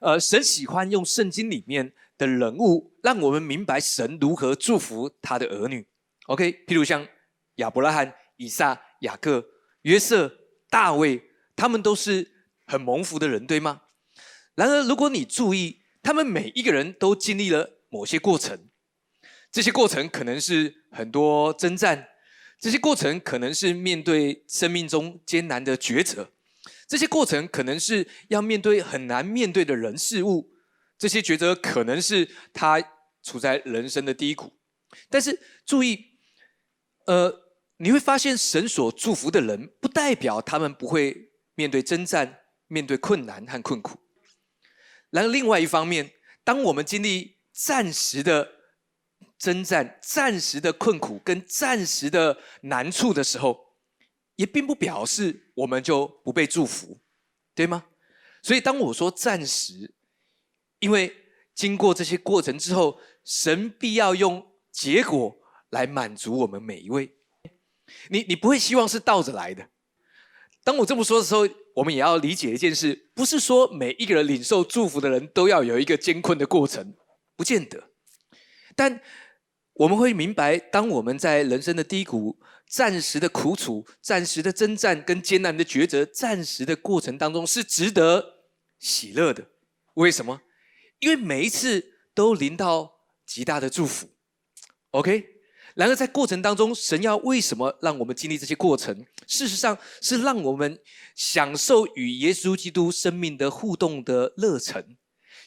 [0.00, 5.86] 呃，神喜欢用圣经里面的人物，让我们明白神如何祝福他的儿女。
[6.26, 7.06] OK，譬如像
[7.56, 9.44] 亚伯拉罕、以撒、雅各、
[9.82, 10.32] 约瑟、
[10.68, 11.22] 大卫，
[11.54, 12.30] 他们都是
[12.66, 13.82] 很蒙福的人，对吗？
[14.54, 18.68] 然而，如果你注意，他们每一个人都经历了某些过程，
[19.52, 22.08] 这些过程可能是很多征战，
[22.58, 26.30] 这些过程可能是面对生命中艰难的抉择。
[26.90, 30.50] 这些过程可能是要面对很难面对的人事物，
[30.98, 32.82] 这些抉择可能是他
[33.22, 34.52] 处在人生的低谷。
[35.08, 36.04] 但是注意，
[37.06, 37.32] 呃，
[37.76, 44.00] 你会发现神所祝福的人，不代表他们不会面对征战、面对困难和困苦。
[45.10, 46.10] 然而，另外一方面，
[46.42, 48.50] 当我们经历暂时的
[49.38, 53.69] 征战、暂时的困苦跟暂时的难处的时候，
[54.40, 56.98] 也并不表示我们就不被祝福，
[57.54, 57.84] 对吗？
[58.42, 59.92] 所以当我说暂时，
[60.78, 61.14] 因为
[61.54, 65.38] 经过这些过程之后，神必要用结果
[65.68, 67.14] 来满足我们每一位。
[68.08, 69.68] 你你不会希望是倒着来的。
[70.64, 76.94] 当我这么说的时候，我们也要理解一件事：不是说每一个人领受祝福的人都要有一个艰困的过程，
[77.36, 77.90] 不见得。
[78.74, 79.02] 但
[79.74, 82.38] 我们会明白，当我们在人生的低谷。
[82.72, 88.24] 暂时的苦楚、暂时的征战跟艰难的抉择、暂时的过程当中是值得
[88.78, 89.44] 喜乐的。
[89.94, 90.40] 为什么？
[91.00, 92.92] 因为每一次都临到
[93.26, 94.08] 极大的祝福。
[94.92, 95.24] OK。
[95.74, 99.04] 然而在过程当中，神要为什么让我们经历这些过程？
[99.26, 100.78] 事实上是让我们
[101.16, 104.96] 享受与耶稣基督生命的互动的热忱，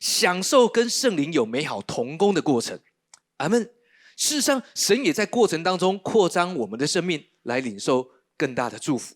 [0.01, 2.77] 享受跟圣灵有美好同工的过程。
[3.38, 3.69] 阿门。
[4.16, 9.16] 事实上，神也在过程当中扩张我们的生命，来领受更大的祝福。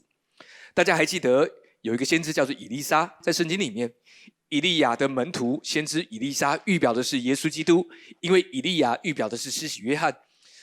[0.74, 1.50] 大家还记得
[1.82, 3.94] 有一个先知叫做以利沙，在圣经里面，
[4.50, 7.88] 以利亚的门徒先知以利沙预表的是耶稣基督，
[8.22, 10.16] 因为以利亚预表的是施洗约翰，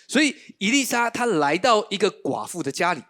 [0.09, 3.03] 所以以利沙他来到一个寡妇的家里，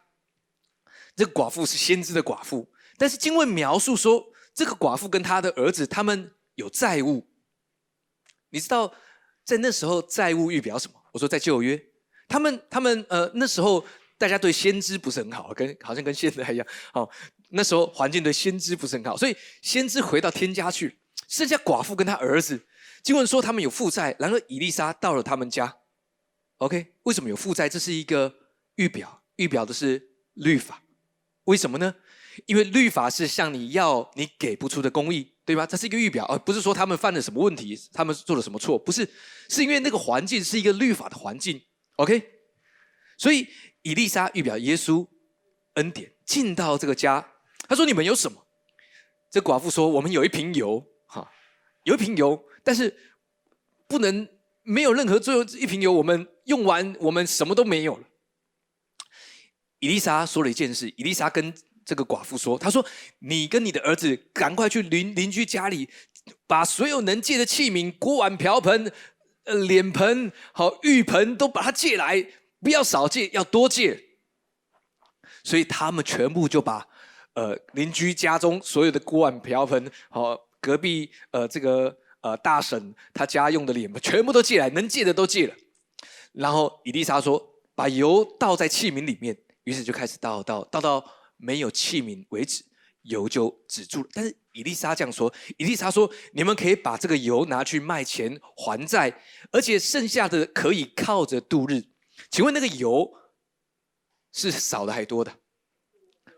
[1.16, 7.26] 这个寡妇是先知的寡妇，但是经文描述说，这个寡妇跟他的儿子他们有债务，
[8.50, 8.94] 你知道
[9.44, 11.03] 在那时候债务预表什么？
[11.14, 11.80] 我说在旧约，
[12.26, 13.86] 他们他们呃那时候
[14.18, 16.66] 大家对先知不是很好，跟好像跟现在一样。
[16.92, 17.08] 哦，
[17.50, 20.98] 那时候环境对先知不是很好，所以先知回到天家去，
[21.28, 22.60] 剩下寡妇跟他儿子。
[23.04, 25.76] 经文说他们有负债，然而以利沙到了他们家。
[26.56, 27.68] OK，为什么有负债？
[27.68, 28.34] 这是一个
[28.74, 30.02] 预表，预表的是
[30.32, 30.82] 律法。
[31.44, 31.94] 为什么呢？
[32.46, 35.33] 因为律法是向你要你给不出的公义。
[35.46, 35.66] 对吧？
[35.66, 39.06] 这是一个预表，而不是说他们犯了什么问题，他们做了什么错，不是，
[39.50, 41.60] 是因为那个环境是一个律法的环境
[41.96, 42.30] ，OK？
[43.18, 43.46] 所以
[43.82, 45.06] 以利沙预表耶稣
[45.74, 47.26] 恩典进到这个家，
[47.68, 48.46] 他说：“你们有什么？”
[49.30, 51.30] 这寡妇说：“我们有一瓶油，哈，
[51.82, 52.96] 有一瓶油，但是
[53.86, 54.26] 不能
[54.62, 55.46] 没有任何作用。
[55.58, 58.08] 一瓶油我们用完，我们什么都没有了。”
[59.80, 61.52] 以利沙说了一件事，以利沙跟。
[61.84, 62.84] 这个寡妇说：“他说，
[63.18, 65.88] 你跟你的儿子赶快去邻邻居家里，
[66.46, 68.90] 把所有能借的器皿、锅碗瓢盆、
[69.44, 72.26] 呃脸盆、好浴盆都把它借来，
[72.60, 74.02] 不要少借，要多借。
[75.42, 76.88] 所以他们全部就把
[77.34, 85.54] 呃邻居家中所有的锅碗瓢盆，好隔壁呃这个呃大婶她家用的脸盆，全部都借来，能借的都借了。
[86.32, 91.04] 然后伊丽莎说：把油倒在器皿里面，于是就开始倒倒倒到。”
[91.36, 92.64] 没有器皿为止，
[93.02, 94.08] 油就止住了。
[94.12, 101.82] 但是伊丽莎这样说：“伊丽莎说，你们可以把这个油拿去卖钱还债，而且剩下的可以靠着度日。
[102.30, 103.12] 请问那个油
[104.32, 105.34] 是少的还多的？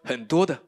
[0.03, 0.65] 很多的，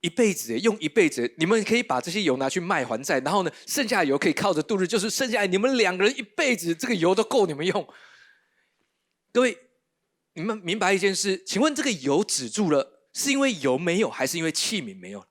[0.00, 1.34] 一辈子用一辈子。
[1.38, 7.86] 你们可以把这些油拿去卖还债，然后呢，剩下的油可以靠着度日，就是剩下你们两个人一辈子这个油都够你们用。
[9.32, 9.58] 各位，
[10.34, 11.42] 你们明白一件事？
[11.44, 15.26] 请问这个油止住了？”是因为油没有，还是因为器皿没有了？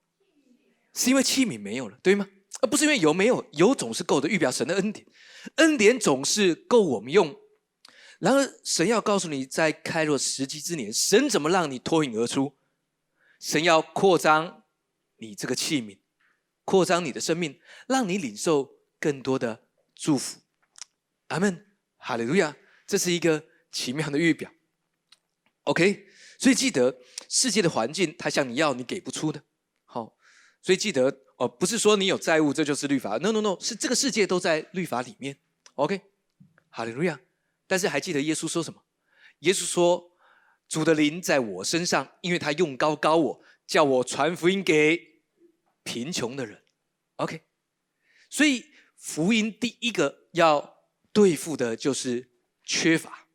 [0.96, 2.28] 是因为器皿没有了，对吗？
[2.62, 5.06] 而不是因为油没有，油总是够的，预表神的恩典，
[5.58, 7.40] 恩典总是够我们用。
[8.18, 12.58] 然而，神要告诉你，在开若时机之年，神怎么让你脱颖而出？
[13.40, 14.64] 神要扩张
[15.18, 16.00] 你这个器皿，
[16.64, 20.40] 扩张你的生命，让你领受更多的祝福。
[21.28, 21.68] 阿门，
[21.98, 22.58] 哈利路亚！
[22.88, 24.52] 这是一个奇妙的预表。
[25.66, 26.05] OK。
[26.38, 26.96] 所以记得，
[27.30, 29.42] 世界的环境，他向你要，你给不出的。
[29.86, 30.16] 好，
[30.62, 33.18] 所以记得哦，不是说你有债务，这就是律法。
[33.18, 35.38] No No No，是这个世界都在律法里面。
[35.76, 36.02] OK，
[36.70, 37.20] 哈利路亚。
[37.68, 38.82] 但是还记得耶稣说什么？
[39.40, 40.12] 耶稣说
[40.70, 45.22] ：“主的灵在我身上，因为他用高高我，叫我传福音给
[45.84, 46.64] 贫穷的人。”
[47.18, 47.42] OK，
[48.30, 48.66] 所以
[48.96, 50.78] 福音第一个要
[51.12, 52.30] 对付的就是
[52.64, 53.28] 缺乏。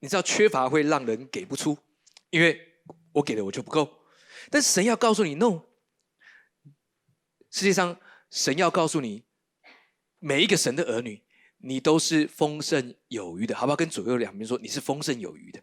[0.00, 1.78] 你知道缺乏会让人给不出，
[2.30, 2.60] 因为
[3.12, 3.88] 我给的我就不够。
[4.50, 5.62] 但神要告诉你，no。
[7.50, 7.98] 世界上
[8.30, 9.24] 神要告诉你，
[10.18, 11.22] 每一个神的儿女，
[11.58, 13.76] 你都是丰盛有余的，好不好？
[13.76, 15.62] 跟左右两边说，你是丰盛有余的。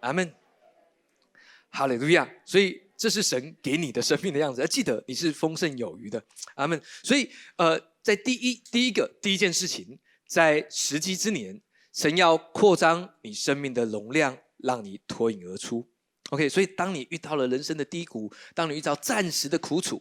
[0.00, 0.34] 阿门。
[1.70, 2.28] 哈利路亚。
[2.44, 6.22] 所以这是神给你的生命的样子，要记得你是丰盛有余的。
[6.54, 6.80] 阿门。
[7.02, 11.60] 所以呃，在第一第一个第一件事情，在时机之年。
[11.92, 15.88] 神要扩张你生命的容量，让你脱颖而出。
[16.30, 20.00] OK，所以当你遇到了人生的低谷，当你遇到暂时的苦楚，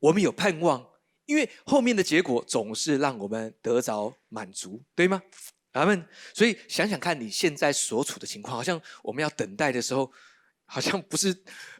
[0.00, 0.84] 我们有盼望，
[1.24, 5.22] 因为后面的结果总是让我们得着满足，对吗？
[5.72, 6.04] 阿们。
[6.34, 10.10] 所以想想看你现在所处的情况，好像我们要等待的时候，
[10.64, 11.32] 好像不是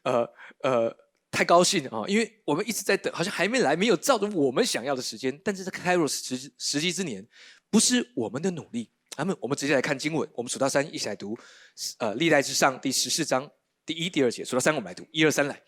[0.05, 0.25] 呃
[0.63, 0.97] 呃
[1.33, 5.37] 太高兴啊，因为我们一直在等，好像还没来，没有照着我们想要的时间。
[5.43, 7.27] 但是在 Kairos 时时机之年，
[7.69, 8.93] 不是我们的努力。
[9.17, 9.37] 阿门。
[9.41, 11.37] 我们直接来看经文，我们数到三，一起来读。
[11.99, 13.51] 呃，历代之上第十四章
[13.85, 15.07] 第一、第二节，数到三，我们来读。
[15.13, 15.61] 一二三，来。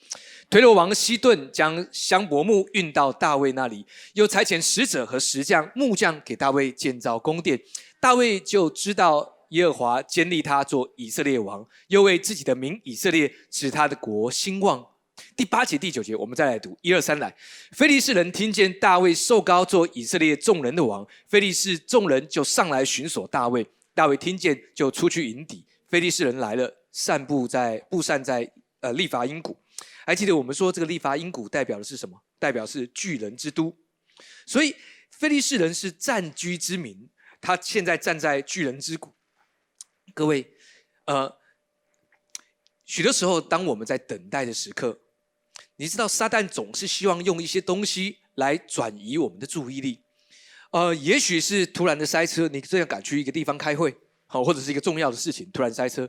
[0.50, 7.60] 推罗王西顿将香柏木运到大卫那里，又差遣使者和石匠、木匠给大卫建造宫殿。
[8.00, 14.86] 大卫就知道耶和华坚立他做以色列王，又为自己的名以色列使他的国兴旺。
[15.36, 17.34] 第八节、第九节，我们再来读一二三来。
[17.72, 23.66] 菲利士人听见大卫受高做以色列众人的王，菲利士众人就上来寻索大卫。
[23.94, 25.64] 大卫听见，就出去迎敌。
[25.88, 28.48] 菲利士人来了，散布在布散在
[28.80, 29.56] 呃利伐因谷。
[30.06, 32.20] 还记得我们说这个利伐因谷代表的是什么？
[32.38, 33.76] 代表是巨人之都。
[34.46, 34.74] 所以
[35.10, 37.08] 菲利士人是占居之民，
[37.40, 39.12] 他现在站在巨人之谷。
[40.12, 40.52] 各位，
[41.06, 41.36] 呃，
[42.84, 45.00] 许多时候当我们在等待的时刻。
[45.76, 50.00] 你知道撒旦总是希望用一些东西来转移我们的注意力，
[50.70, 53.92] 呃，也许是突然的塞车，你这样赶去一个地方开会，
[54.26, 56.08] 好，或者是一个重要的事情突然塞车。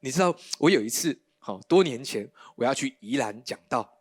[0.00, 3.98] 你知道我有一次，好多年前我要去宜兰讲道，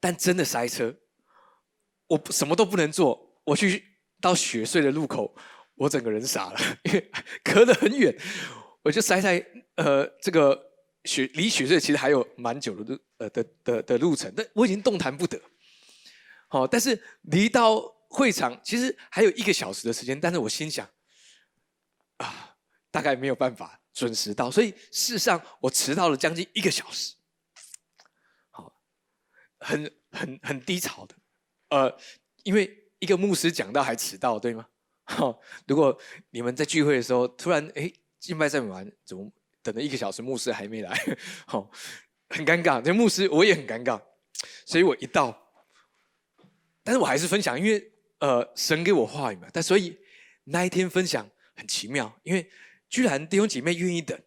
[0.00, 0.92] 但真的塞车，
[2.08, 3.84] 我什么都不能做，我去
[4.20, 5.32] 到雪隧的路口，
[5.76, 7.10] 我整个人傻了，因为
[7.44, 8.12] 隔得很远，
[8.82, 9.46] 我就塞在
[9.76, 10.71] 呃这个。
[11.04, 15.40] 雪离雪隧其实还有蛮久的路，呃的的的路程，但我已经动弹不得。
[16.48, 20.88] 好，但是离到会场其实还有一个小时的时间，但是我心想，
[22.18, 22.56] 啊，
[22.90, 27.14] 大概没有办法准时到，所以事实上我迟到了将近一个小时。
[28.50, 28.72] 好，
[29.58, 31.14] 很很很低潮的，
[31.70, 31.98] 呃，
[32.44, 34.68] 因为一个牧师讲到还迟到，对吗？
[35.04, 35.98] 好，如果
[36.30, 39.32] 你们在聚会的时候突然哎敬拜赞美完，怎么？
[39.62, 41.00] 等了一个小时，牧师还没来，
[41.46, 41.70] 好，
[42.30, 42.82] 很尴尬。
[42.82, 44.00] 这牧师我也很尴尬，
[44.66, 45.36] 所以我一到，
[46.82, 49.46] 但是我还是分享，因为呃，神给我话语嘛。
[49.52, 49.96] 但所以
[50.44, 52.50] 那一天分享很奇妙，因为
[52.88, 54.18] 居然弟兄姐妹愿意等。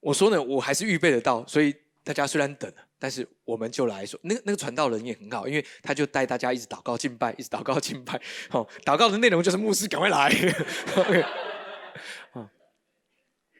[0.00, 8.20] 我说呢，我还是预备得到，所以大家虽然等，但是我们就来说，那个那个传道人也很好，因为他就带大家一直祷告敬拜，一直祷告敬拜。
[8.50, 10.30] 好，祷告的内容就是牧师赶快来。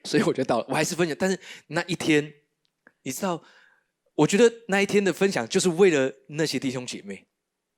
[0.05, 1.17] 所以我就到了，我还是分享。
[1.19, 2.33] 但是那一天，
[3.03, 3.43] 你知道，
[4.15, 7.27] 我觉得那一天的分享就是为了那些弟兄姐妹。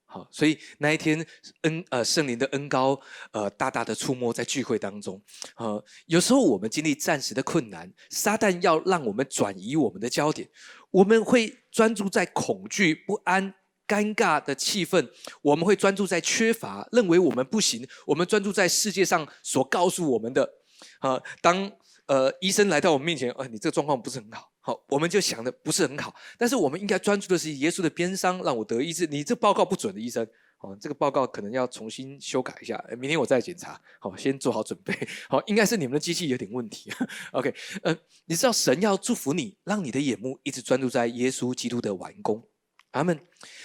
[0.09, 1.27] 好，所以那一天
[1.63, 2.99] 恩呃圣灵的恩高
[3.33, 5.21] 呃大大的触摸在聚会当中。
[5.57, 10.49] 呃，有时候我们经历暂时的困难，撒旦要让我们转移我们的焦点，
[10.91, 13.53] 我们会专注在恐惧、不安、
[13.87, 15.11] 尴尬的气氛，
[15.43, 20.49] 我们会专注在缺乏，认为我们不行，我们专注在世界上所告诉我们的。
[21.01, 21.71] 啊，当
[22.07, 29.07] 呃，医生来到我们面前，呃，你这个状况不是很好，好，我们就想的不是很好，但是我们应该专注的是耶稣的鞭伤让我得医治。
[29.09, 30.25] 你这报告不准的医生，
[30.61, 34.97] 哦，这个报告可能要重新修改一下，明天我再检查，好，先做好准备，
[35.29, 36.93] 好，应该是你们的机器有点问题。
[37.33, 37.97] OK，呃，
[38.27, 42.41] 你知道神要祝福你，让你的眼目一直专注在耶稣基督的完工。
[42.93, 43.19] 阿门。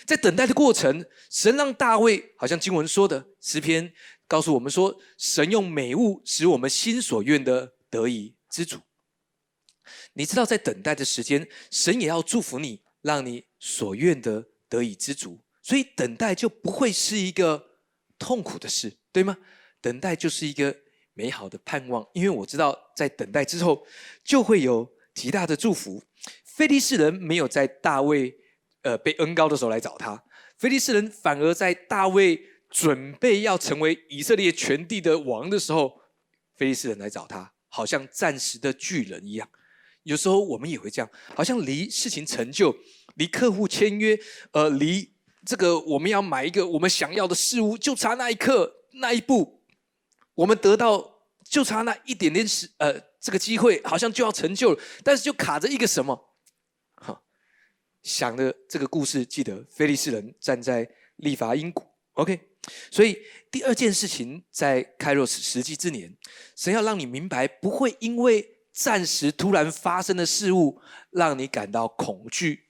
[0.08, 3.94] 在等待的过程，神让大卫，好像经文说的诗篇
[4.28, 7.74] 告诉我们说，神用美物使我们心所愿的。
[7.92, 8.80] 得以知足，
[10.14, 15.42] 你知道，在等待的时间，神也要祝福你，让你所愿的得以知足。
[15.62, 17.78] 所以，等待就不会是一个
[18.18, 19.38] 痛苦的事，对吗？
[19.80, 20.76] 等待就是一个
[21.14, 23.86] 美好的盼望，因为我知道，在等待之后，
[24.24, 26.04] 就会有极大的祝福。
[26.44, 28.36] 菲利士人没有在大卫
[28.82, 30.24] 呃被恩高的时候来找他，
[30.58, 36.02] 菲利士人反而在大卫准备要成为以色列全地的王的时候，
[36.56, 37.54] 菲利士人来找他。
[37.74, 39.50] 好像暂时的巨人一样，
[40.04, 42.76] 有时候我们也会这样，好像离事情成就、
[43.16, 44.20] 离客户签约、
[44.52, 45.14] 呃，离
[45.46, 49.64] 这个我们要买一个我们想要的事物，就差那一刻那一步，
[50.36, 56.36] 我们得到就差那一点点时呃这个机会，好像就要成就了，但是就卡着一个什么？
[56.96, 57.24] 好，
[58.04, 62.51] 想的这个故事，记得菲利士人站在利伐因谷，OK。
[62.92, 63.18] 所以
[63.50, 66.16] 第二件事情，在开若实际之年，
[66.56, 72.70] 神要让你明白，不会因为暂时突然发生的事物让你感到恐惧。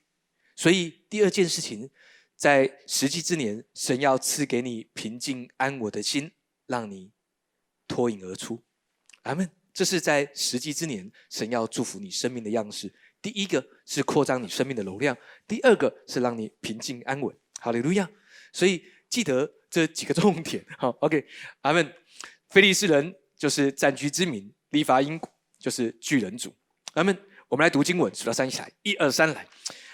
[0.56, 1.90] 所以第二件事情，
[2.36, 6.32] 在实际之年，神要赐给你平静安稳的心，
[6.66, 7.12] 让你
[7.86, 8.62] 脱颖而出。
[9.22, 9.50] 阿门。
[9.74, 12.92] 这是在实际之年，神要祝福你生命的样式。
[13.22, 15.16] 第一个是扩张你生命的容量，
[15.48, 17.34] 第二个是让你平静安稳。
[17.58, 18.06] 好，利路亚。
[18.52, 20.64] 所以记得这几个重点。
[20.78, 21.24] 好， OK。
[21.62, 21.92] 阿门。
[22.50, 25.18] 菲利士人就是占据之民，利伐因
[25.58, 26.54] 就是巨人族。
[26.92, 27.16] 阿门。
[27.48, 29.46] 我们来读经文，数到三起来，一二三来。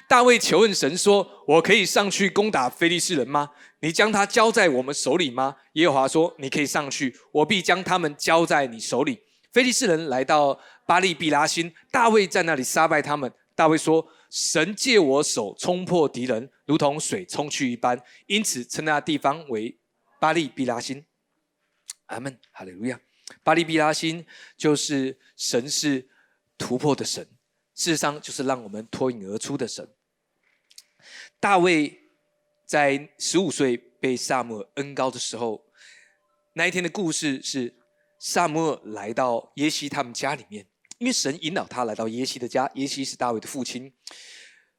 [0.09, 3.51] 大卫求问神说：“我可以上去攻打非利士人吗？
[3.81, 9.21] 你将他交在我们手里吗？”耶和华说：“你可以上去，我必将他们交在你手里。”
[9.53, 13.33] 非利士人来到巴利毕拉辛，大卫在那里杀败他们。
[13.55, 19.79] 大卫说：“神借我手冲破敌人，如同水冲去一般，因此称那地方为
[20.21, 21.05] 巴利毕拉辛。”
[22.07, 23.01] 阿门，哈利路亚。
[23.43, 24.25] 巴利毕拉辛
[24.57, 26.09] 就是神是
[26.57, 27.23] 突破的神，
[27.75, 29.87] 事实上就是让我们脱颖而出的神。
[31.39, 31.99] 大卫
[32.65, 35.65] 在十五岁被萨母尔恩高的时候，
[36.55, 37.75] 那一天的故事是
[38.19, 40.67] 萨母尔来到耶西他们家里面，
[40.99, 42.71] 因为神引导他来到耶西的家。
[42.75, 43.93] 耶西是大卫的父亲。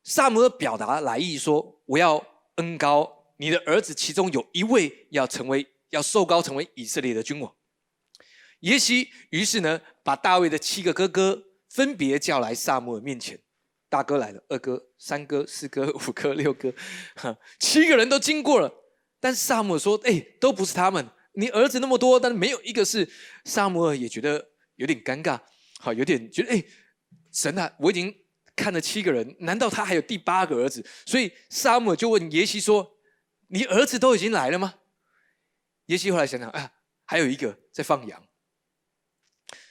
[0.04, 2.24] 萨母尔表达来意说：“我要
[2.56, 7.54] 恩高你的儿子，其中有一位要成为要受高成为以色列的君王。”
[8.62, 13.40] 耶西于是呢，把大卫的七个哥哥分别叫来萨母尔面前。
[13.88, 16.72] 大哥来了，二哥、三哥、四哥、五哥、六哥，
[17.16, 18.72] 哈， 七个人都经过了。
[19.20, 21.10] 但萨姆尔说：“哎，都不是他们。
[21.34, 23.10] 你儿子那么多，但是没有一个是。”
[23.46, 25.40] 萨姆尔也觉得有点尴尬，
[25.82, 26.64] 好，有点觉得：“哎，
[27.32, 28.14] 神啊，我已经
[28.54, 32.98] 看了七个人，难道他还有第八个儿子？”所以萨姆就问耶西说
[33.48, 34.76] ：“你儿子都已经来了吗？”
[35.88, 36.74] 耶西后来想想，啊，
[37.06, 38.22] 还有一个在放羊。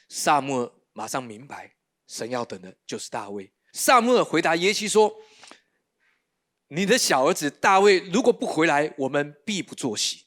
[0.08, 3.52] 萨姆马上明白，神要等的就是大卫。
[3.74, 5.14] 萨母尔回答耶西说
[6.68, 10.24] ：“你的小儿子大卫如果不回来，我们必不作喜。”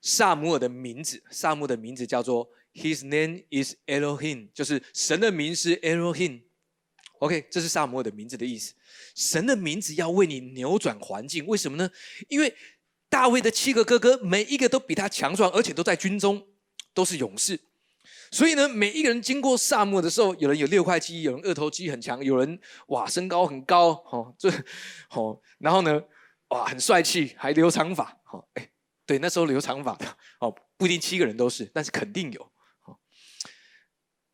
[0.00, 6.42] 萨母尔的名字，萨母的名字叫做 “His name is Elohim”，就是神的名是 Elohim。
[7.18, 8.74] OK，这是萨母尔的名字的意思。
[9.14, 11.90] 神的名字要为你扭转环境，为什么呢？
[12.28, 12.54] 因为
[13.08, 16.46] 大卫的七个哥哥，每一个都比他强壮，而且都在军中，
[16.94, 17.60] 都是勇士。
[18.30, 24.48] 所以呢，每一个人经过萨漠的时候，有人有六块肌，有人二头肌很强，有人哇身高很高，哦，这，
[25.10, 26.00] 哦，然后呢，
[26.50, 28.70] 哇很帅气，还留长发，哦，哎，
[29.04, 30.06] 对，那时候留长发的，
[30.38, 32.52] 哦，不一定七个人都是，但是肯定有，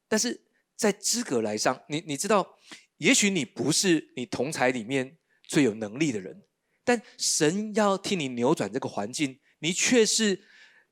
[0.09, 0.41] 但是
[0.77, 2.59] 在资格来上，你你知道，
[2.99, 6.43] 也许你不是你同才里面最有能力的人，
[6.85, 10.45] 但神要替你扭转这个环境，你却是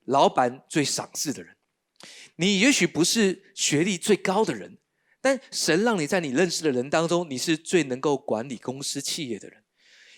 [0.07, 1.57] 老板最赏识的人。
[2.37, 4.79] 你也许不是学历最高的人，
[5.21, 9.63] 但神让你在你认识的人当中，你是最能够管理公司企业的人。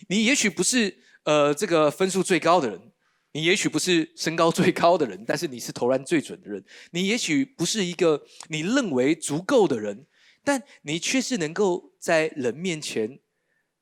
[0.09, 2.93] 你也许不是呃这个分数最高的人，
[3.37, 6.65] 你也许不是身高最高的人，但是你是投篮最准的人。
[6.93, 10.07] 你也许不是一个你认为足够的人，
[10.43, 13.21] 但你却是能够在人面前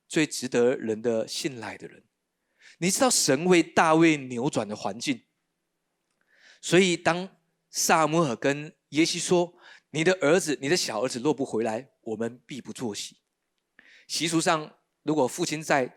[0.09, 2.03] 最值得人的信赖的人。
[2.79, 5.21] 你知道神为大卫扭转的环境，
[6.59, 7.29] 所以当。
[7.77, 9.53] 萨摩尔跟耶西说
[9.91, 13.17] ：“你的儿子，你的小儿子若不回来，我们必不作喜。
[14.07, 15.93] 习俗上，如果父亲在，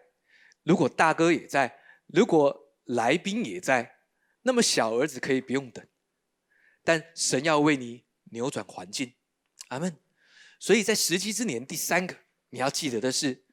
[0.65, 4.01] 如果大哥也在，如果来宾也在，
[4.43, 5.87] 那么小儿子可以不用等。
[6.85, 9.15] 但神要为你扭转环境，
[9.69, 9.97] 阿门。
[10.61, 12.15] 所以在时机之年，第三个
[12.51, 13.45] 你要记得的是，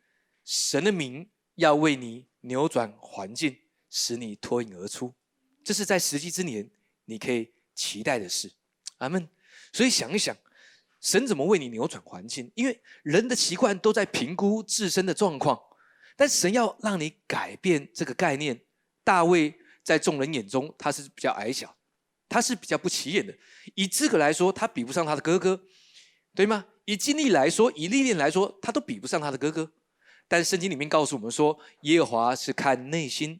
[0.43, 3.57] 神的名要为你扭转环境，
[3.89, 5.13] 使你脱颖而出。
[5.63, 6.69] 这是在时机之年，
[7.05, 8.49] 你可以。”期待的事，
[8.99, 9.27] 阿门。
[9.73, 10.33] 所以想一想，
[11.01, 12.49] 神怎么为你扭转环境？
[12.55, 15.61] 因为人的习惯都在评估自身的状况，
[16.15, 18.61] 但神要让你改变这个概念。
[19.05, 21.73] 大卫在众人眼中他是比较矮小，
[22.27, 23.33] 他是比较不起眼的。
[23.75, 25.61] 以资格来说，他比不上他的哥哥，
[26.35, 26.65] 对吗？
[26.83, 29.71] 以经历来说，以历练来说，他都比不上他的哥哥。
[30.27, 33.39] 但圣经里面告诉我们说，耶和华是看内心，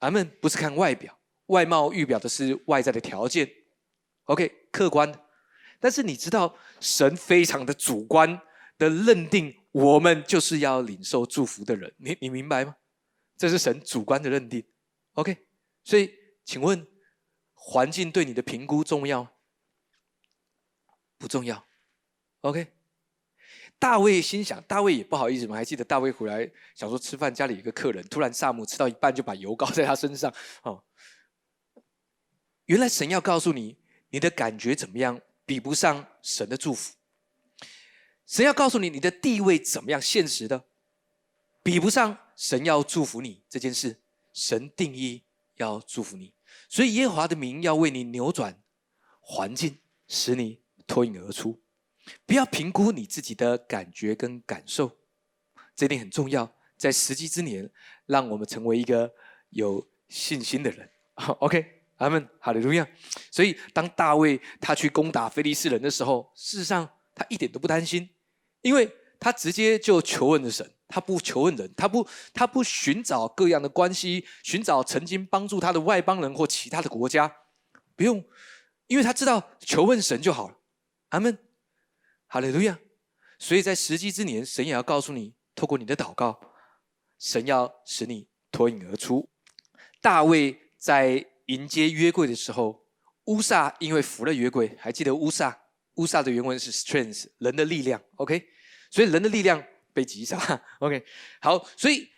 [0.00, 1.18] 阿门，不是看外表。
[1.46, 3.50] 外貌预表的是外在的条件
[4.26, 5.20] ，OK，客观的。
[5.80, 8.40] 但是你知道，神非常的主观
[8.78, 11.92] 的认定我们就是要领受祝福的人。
[11.98, 12.76] 你你明白吗？
[13.36, 14.64] 这是神主观的认定。
[15.14, 15.46] OK，
[15.84, 16.14] 所以
[16.44, 16.86] 请问，
[17.52, 19.36] 环境对你的评估重要
[21.18, 21.66] 不重要
[22.40, 22.72] ？OK，
[23.78, 30.32] 大卫心想，大卫也不好意思嘛，还记得大卫回来想说吃饭，家里有个客人，突然萨姆吃到一半就把油膏在他身上。
[30.62, 30.82] 哦，
[32.66, 33.76] 原来神要告诉你，
[34.10, 36.94] 你的感觉怎么样，比不上神的祝福。
[38.24, 40.00] 神要告诉你，你的地位怎么样？
[40.00, 40.64] 现实的，
[41.62, 44.00] 比不上神要祝福你这件事。
[44.32, 45.22] 神定义
[45.56, 46.32] 要祝福你，
[46.68, 48.62] 所以耶和华的名要为你扭转
[49.20, 51.60] 环境，使你脱颖而出。
[52.26, 54.96] 不要评估你自己的感觉跟感受，
[55.76, 56.56] 这点很重要。
[56.76, 57.70] 在时机之年，
[58.06, 59.12] 让我们成为一个
[59.50, 60.90] 有信心的人。
[61.40, 62.88] OK，阿门，哈利路亚。
[63.30, 68.08] 所以，当大卫他去攻打非利士人的时候，事实上他一点都不担心。
[68.62, 77.34] 因为他直接就求问了神，他不求问人，他不他不寻找各样的关系，寻找曾经帮助他的外邦人或其他的国家，
[77.96, 78.22] 不用，
[78.88, 80.56] 因为他知道求问神就好了。
[81.10, 81.38] 阿门，
[82.26, 82.78] 哈利路亚。
[83.38, 86.38] 所以在时机之年，神也要告诉你，透过你的祷告，
[87.18, 89.30] 神要使你脱颖而出。
[90.02, 92.84] 大卫在迎接约柜的时候，
[93.24, 95.58] 乌撒因为服了约柜，还记得乌撒？
[95.94, 98.46] 乌撒的原文是 strength，人的力量，OK，
[98.90, 100.38] 所以人的力量被击杀
[100.78, 101.04] ，OK，
[101.40, 102.08] 好，所以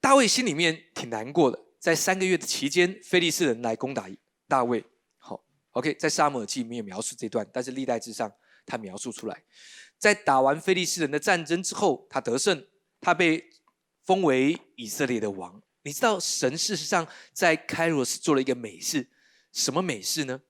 [0.00, 1.58] 大卫心里面挺难过的。
[1.78, 4.08] 在三个月的期间，菲利士人来攻打
[4.48, 4.84] 大卫，
[5.18, 8.32] 好，OK，在沙漠耳记没有描述这段，但是历代之上
[8.64, 9.42] 他描述出来。
[9.98, 12.66] 在打完菲利士人的战争之后，他得胜，
[13.00, 13.50] 他被
[14.02, 15.62] 封为以色列的王。
[15.82, 19.10] 你知道神事实上在开罗斯做了一个美事，
[19.52, 20.40] 什么美事呢？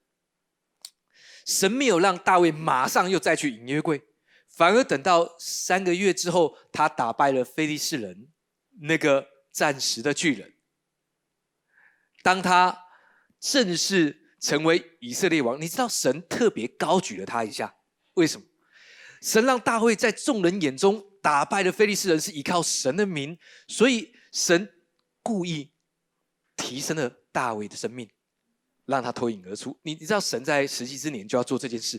[1.44, 4.02] 神没有让大卫马上又再去隐约柜，
[4.56, 8.28] 反而等到三个月之后，他打败了非利士人
[8.80, 10.54] 那个暂时的巨人。
[12.22, 12.76] 当他
[13.40, 17.74] 正式成为以色列王，你知道神特别高举了他一下，
[18.14, 18.46] 为什么？
[19.20, 24.68] 神让大卫在众人眼中打败了非利士人，是依靠神的名，所以神
[25.22, 25.72] 故意
[26.56, 28.08] 提升了大卫的生命。
[28.86, 29.74] 让他脱颖而出。
[29.82, 31.98] 你你知道神在实际之年就要做这件事。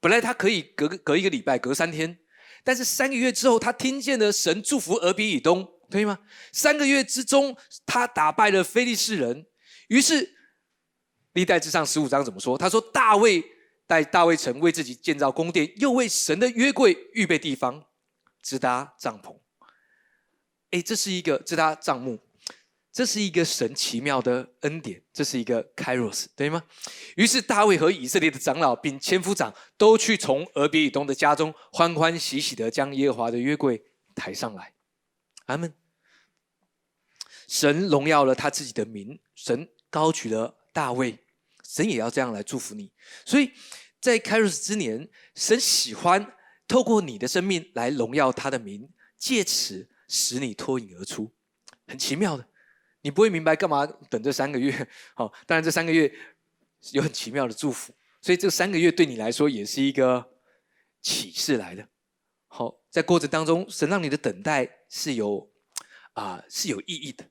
[0.00, 2.18] 本来他可以隔隔一个礼拜，隔三天，
[2.62, 6.18] 但是三个月之后，他听见了神祝福俄比以东，对吗？
[6.52, 9.46] 三个月之中，他打败了非利士人。
[9.88, 10.36] 于是
[11.32, 12.58] 历代之上十五章怎么说？
[12.58, 13.44] 他说大卫
[13.86, 17.86] 带大卫城为自己建造宫殿，又为神的约柜预备地方，
[18.42, 19.38] 支搭帐篷。
[20.70, 22.25] 哎，这是一个支搭帐幕。
[22.96, 26.64] 这是一个神奇妙的恩典，这是一个 Kairos，对吗？
[27.16, 34.72] 于是大卫和以色列的长老并千夫长都去从俄别以东的家中欢欢喜喜的将耶和华的约柜抬上来。
[35.44, 35.74] 阿门。
[37.46, 41.18] 神荣耀了他自己的名，神高举了大卫，
[41.62, 42.90] 神也要这样来祝福你。
[43.26, 43.52] 所以
[44.00, 46.34] 在 Kairos 之年，神喜欢
[46.66, 51.30] 透过你的生命来荣耀他的名，借此使你脱颖而出，
[51.86, 52.48] 很奇妙的。
[53.06, 54.72] 你不会明白干嘛等这三个月？
[55.14, 56.12] 好，当然这三个月
[56.90, 60.28] 有很奇妙的祝福，所以这三个月对你来说也是一个
[61.00, 61.86] 启示来的。
[62.48, 65.48] 好，在过程当中，神让你的等待是有
[66.14, 67.24] 啊是有意义的，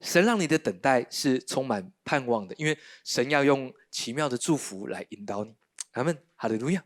[0.00, 5.54] 神让你的等待是充满盼望的，因为神要用奇妙的祝福来引导你。
[5.92, 6.84] 阿门，哈利路亚。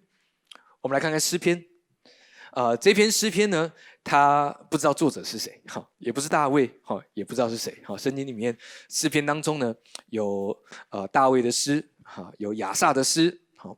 [0.82, 1.64] 我们来看看诗篇，
[2.54, 3.72] 啊，这篇诗篇呢。
[4.06, 7.96] 他不知道作者是谁，哈，也不是大卫，哈，也不知道是谁，哈。
[7.96, 8.54] 圣经里面
[8.90, 9.74] 诗篇当中呢，
[10.10, 10.54] 有
[10.90, 13.74] 呃大卫的诗，哈，有亚萨的诗，好，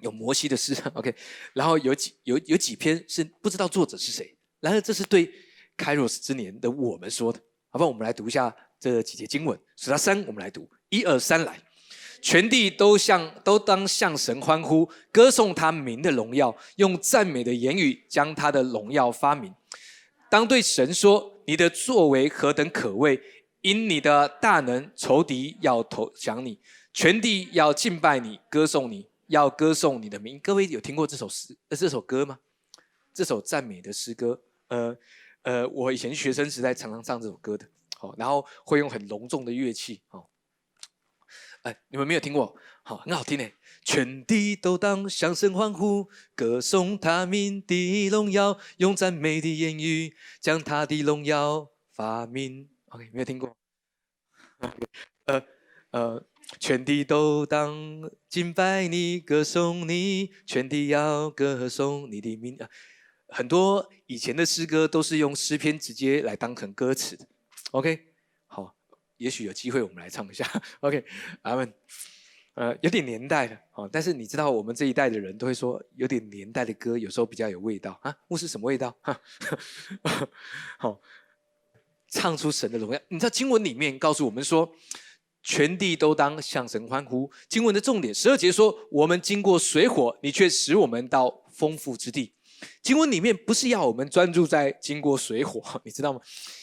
[0.00, 1.16] 有摩西的诗，OK。
[1.54, 4.36] 然后有几有有几篇是不知道作者是谁。
[4.60, 5.32] 然而这是对
[5.74, 7.86] 开罗斯之年的我们说的，好吧？
[7.86, 11.58] 我们来读一下这几节经文，数到三，我们来读，一二三，来。
[12.20, 19.54] 全地都向都当向神欢呼，歌颂他名的荣耀，用赞美的言语将他的荣耀发明。
[20.30, 23.20] 当对神说：“你的作为何等可畏！
[23.62, 26.58] 因你的大能，仇敌要投降你，
[26.92, 32.38] 全地要敬拜你，歌颂你，要歌颂你的名。”各位有听过这首诗呃这首歌吗？
[33.12, 34.96] 这首赞美的诗歌，呃
[35.42, 37.66] 呃，我以前学生时代常常唱这首歌的，
[37.98, 40.30] 好，然后会用很隆重的乐器，好。
[41.62, 42.56] 哎，你们没有听过？
[42.82, 43.46] 好，很好听呢。
[43.84, 52.68] 全地都当向声欢呼，歌颂他名的荣耀，用赞美的言语将他的荣耀发明。
[52.86, 53.54] OK，没有听过？
[55.26, 55.42] 呃
[55.90, 56.26] 呃，
[56.58, 62.58] 全地都当敬拜你，歌颂你，全地要歌颂你的名。
[63.28, 67.18] 很多以前的诗歌都是用诗篇直接来当成歌词。
[67.70, 68.09] OK，
[69.20, 70.50] 也许有机会我们来唱一下。
[70.80, 71.04] OK，
[71.42, 71.72] 阿门。
[72.54, 78.14] 呃，有点年代的，哦，但是你知道我们这一代的人都会说，有点年代的歌有时候比较有味道啊。
[78.28, 78.94] 牧师什么味道？
[79.02, 79.18] 哈，
[80.78, 81.00] 好，
[82.10, 83.00] 唱出神的荣耀。
[83.08, 84.70] 你知道经文里面告诉我们说，
[85.42, 87.30] 全地都当向神欢呼。
[87.48, 92.34] 经文的重点十二节说，我们经过水火，你却使我们到丰富之地。
[92.82, 96.20] 经文里面不是要我们专注在经过水火， 你知道吗？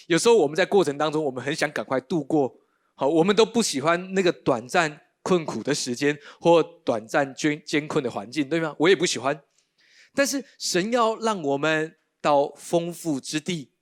[0.08, 2.54] 有时候我们在过程当中，我们很想赶快度过，
[2.96, 5.02] 好，我们都不喜欢那个短暂。
[5.24, 8.74] 困苦的时间或短暂艰艰困的环境，对吗？
[8.80, 9.38] 我也不喜欢。
[10.16, 13.74] 但是神要让我们到丰富之地，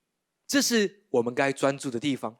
[0.48, 2.36] 这是我们该专注的地方。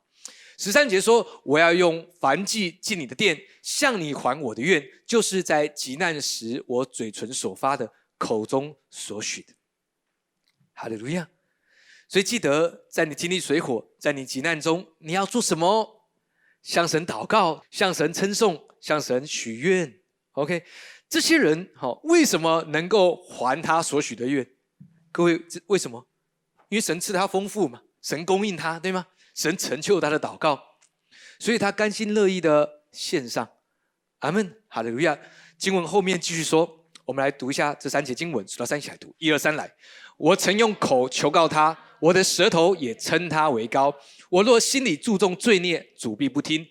[0.59, 9.53] 十三节说：“我要用凡祭进你的殿，向你还我的愿，就是在极难时我嘴唇所发的，口中所许的。”
[10.77, 11.29] 哈利路亚！
[12.07, 16.07] 所以记得，在你经历水火，在你极难中，你要做什么？
[16.63, 18.63] 向神祷告，向神称颂。
[18.79, 20.01] 向神许愿
[20.33, 20.63] ，OK，
[21.09, 24.49] 这些人好，为什么能够还他所许的愿？
[25.11, 26.07] 各位，为什么？
[26.69, 29.09] 因为神赐他丰富嘛，神供应他，对吗？
[29.35, 30.63] 神成就他的祷告，
[31.41, 33.51] 所以他甘心乐意的献上。
[34.21, 35.19] 阿门，哈利路亚。
[35.59, 39.75] 经文后面继续说，我们来读一下这三节经文，数到三起来读，一二三来。
[40.17, 43.95] 我曾用口求告他，我的舌头也称他为高。
[44.31, 46.67] 我若心里注重罪孽，主必不听。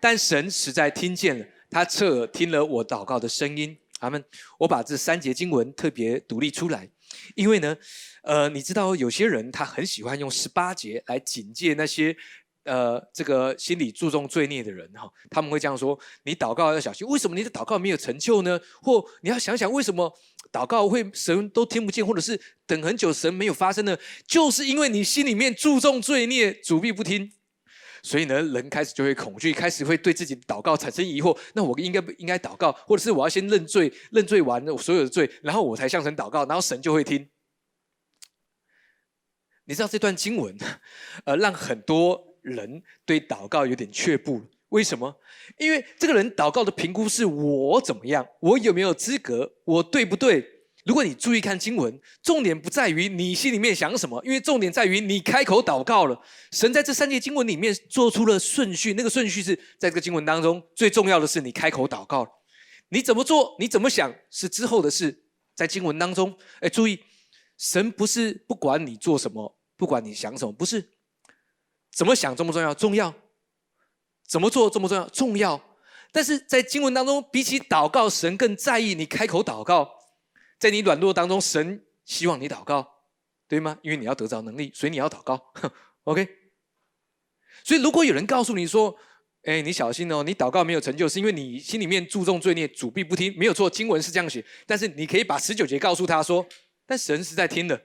[0.00, 3.76] 但神实在听见了，他侧耳听了我祷告的声音。
[4.00, 4.24] 阿门。
[4.58, 6.88] 我把这三节经文特别独立出来，
[7.34, 7.76] 因为呢，
[8.22, 12.16] 呃，你知道有些人他很喜欢用十八节来警戒那些，
[12.64, 15.10] 呃，这个心里注重罪孽的人哈。
[15.30, 18.60] 他们会这样说：你祷告要小心，为什么你的祷告没有成就呢？
[18.82, 20.12] 或你要想想，为什么
[20.52, 23.96] 祷告会神都听不见，或者是等很久神没有发生呢？
[24.26, 27.32] 就是因为你心里面注重罪孽，主必不听。
[28.00, 31.36] 所以呢，人开始就会恐惧，开始会对自己祷告产生疑惑。
[31.54, 37.28] 那我应该不应该祷告，或者是我要先认罪，认罪完了所有的罪，然后我才向神祷告，然后神就会听。
[39.64, 40.56] 你知道这段经文，
[41.24, 44.42] 呃，让很多人对祷告有点却步。
[44.70, 45.16] 为什么？
[45.56, 50.46] 因为这个人祷告的评估是我怎么样，我有没有资格，我对不对？
[50.84, 56.18] 如果你注意看经文，重点不在于你心里面想什么，因为重点在于你开口祷告了。
[56.52, 62.30] 神在这三节经文里面做出了顺序，那个顺序是在这个经文当中最重要的是你开口祷告了。
[62.90, 65.24] 你怎么做，你怎么想是之后的事。
[65.54, 67.00] 在经文当中，哎，注意，
[67.58, 70.88] 神不是不管你做什么，不管你想什么，不是
[71.92, 72.72] 怎么想重不重要？
[72.74, 73.14] 重要。
[74.26, 75.08] 怎么做重不重要？
[75.08, 75.60] 重要。
[76.12, 79.90] 但是在经文当中，比起祷告，神更在意你开口祷告。
[80.58, 82.88] 在你软弱当中，神希望你祷告，
[83.46, 83.78] 对吗？
[83.82, 85.52] 因为你要得着能力，所以你要祷告。
[86.04, 86.28] OK。
[87.64, 88.96] 所以如果有人告诉你说
[89.44, 94.44] ：“哎，你小心哦，你祷告没有成就，是因为你心里面注重罪孽，主必不听。”没有错，经文是这样写。
[94.66, 96.46] 但是你可以把十九节告诉他说
[96.86, 97.80] ：“但神是在听的，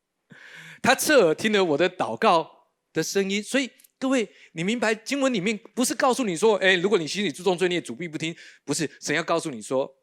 [0.82, 2.57] 他侧耳听了我的祷告
[2.92, 9.96] 的声音。”所以各位，你明白经文里面不是告诉你说：“哎，如果你心里注重罪孽，主必不听。”不是，神要告诉你说。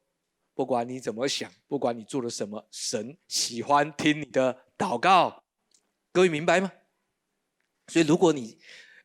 [0.53, 5.43] 不管你怎么想，不管你做了什么，神喜欢听你的祷告。
[6.13, 6.71] 各位明白吗？
[7.87, 8.57] 所以，如果你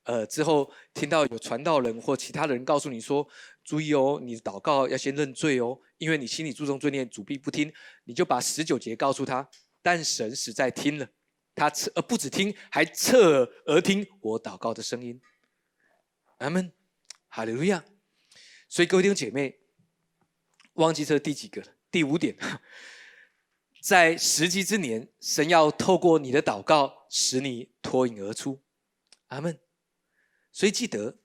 [0.05, 3.27] 呃之后听到有传道人或其他人告诉你说
[3.65, 7.73] ：“注意哦，你的祷告要先认罪哦，因为你心里注重罪孽，主必不听。”
[8.07, 9.51] 你就把十九节告诉他。
[9.83, 11.09] 但神实在听了，
[11.61, 15.21] 他侧呃不止听，还侧耳听我祷告的声音。
[16.39, 16.73] 阿门，
[17.29, 17.85] 哈利路亚。
[18.67, 19.61] 所以，各位弟兄姐妹。
[20.75, 21.69] 忘记这第几个了？
[21.91, 22.35] 第五点，
[23.83, 28.63] 在时机之年，神要透过你的祷告，使你脱颖而出。
[29.27, 29.61] 阿门。
[30.51, 31.19] 所以记得，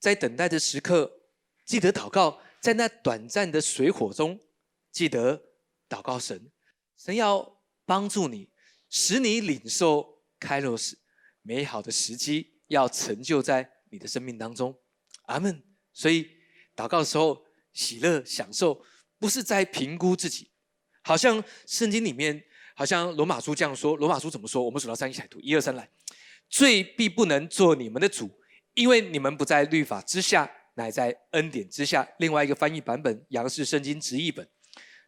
[0.00, 1.20] 在等待的时刻，
[1.64, 4.40] 记得祷告；在那短暂的水火中，
[4.90, 5.40] 记得
[5.88, 6.50] 祷告神。
[6.96, 8.50] 神要帮助你，
[8.88, 10.96] 使你领受开罗时
[11.42, 14.78] 美好的时机，要成就在你的生命当中。
[15.26, 15.62] 阿门。
[15.92, 16.28] 所以
[16.74, 17.44] 祷告的时候。
[17.76, 18.82] 喜乐享受，
[19.18, 20.50] 不是在评估自己，
[21.02, 22.42] 好像圣经里面，
[22.74, 23.94] 好像罗马书这样说。
[23.98, 24.64] 罗马书怎么说？
[24.64, 25.86] 我们数到三一起来读，一二三来。
[26.48, 28.30] 罪必不能做你们的主，
[28.72, 32.08] 因为你们不在律法之下，乃在恩典之下。
[32.18, 34.48] 另外一个翻译版本，杨氏圣经直译本，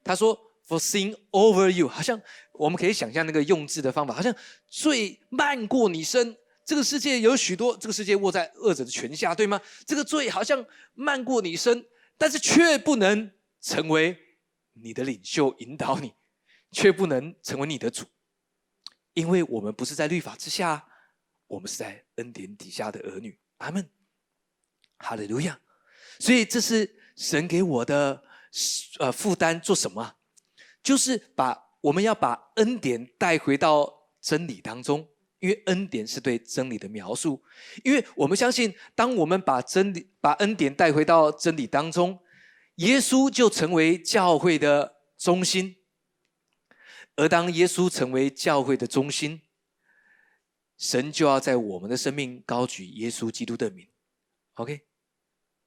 [0.04, 0.38] 他说
[0.68, 2.20] ：“For sin over you。”好像
[2.52, 4.34] 我们可以想象那个用字的方法，好像
[4.66, 6.36] 罪漫过你身。
[6.64, 9.58] 这个世界有许多，这个世界握在恶者的权下，对吗？
[9.86, 10.62] 这个罪好像
[10.94, 11.84] 漫过你身。
[12.20, 14.18] 但是却不能成为
[14.72, 16.12] 你的领袖引导你，
[16.72, 18.04] 却不能成为你的主。
[19.14, 20.84] 因为我们不是在律法之下，
[21.46, 23.38] 我们是在恩典底下的儿女。
[23.58, 23.88] 阿门，
[24.98, 25.60] 哈利路亚。
[26.18, 28.20] 所以这是神给我的
[28.98, 30.16] 呃负担，做什么？
[30.88, 35.06] 就是把我们要把恩典带回到真理当中。
[35.40, 37.40] 因为恩典是对真理的描述，
[37.84, 42.18] 因为我们相信，当我们把真理、把恩典带回到真理当中，
[42.76, 45.76] 耶稣就成为教会的中心。
[47.14, 49.42] 而当耶稣成为教会的中心，
[50.76, 53.86] 神就要在我们的生命高举耶稣基督的名。
[54.54, 54.80] OK，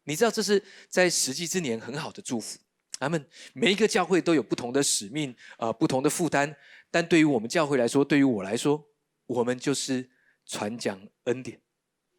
[0.04, 2.60] 你知道这是在实际之年很好的祝福。
[3.02, 6.56] 他们每一个教会都有不同的使命啊，不同的负担，
[6.92, 8.88] 但对于我们教会来说，对于我来说。
[9.26, 10.08] 我们就是
[10.46, 11.60] 传讲恩典，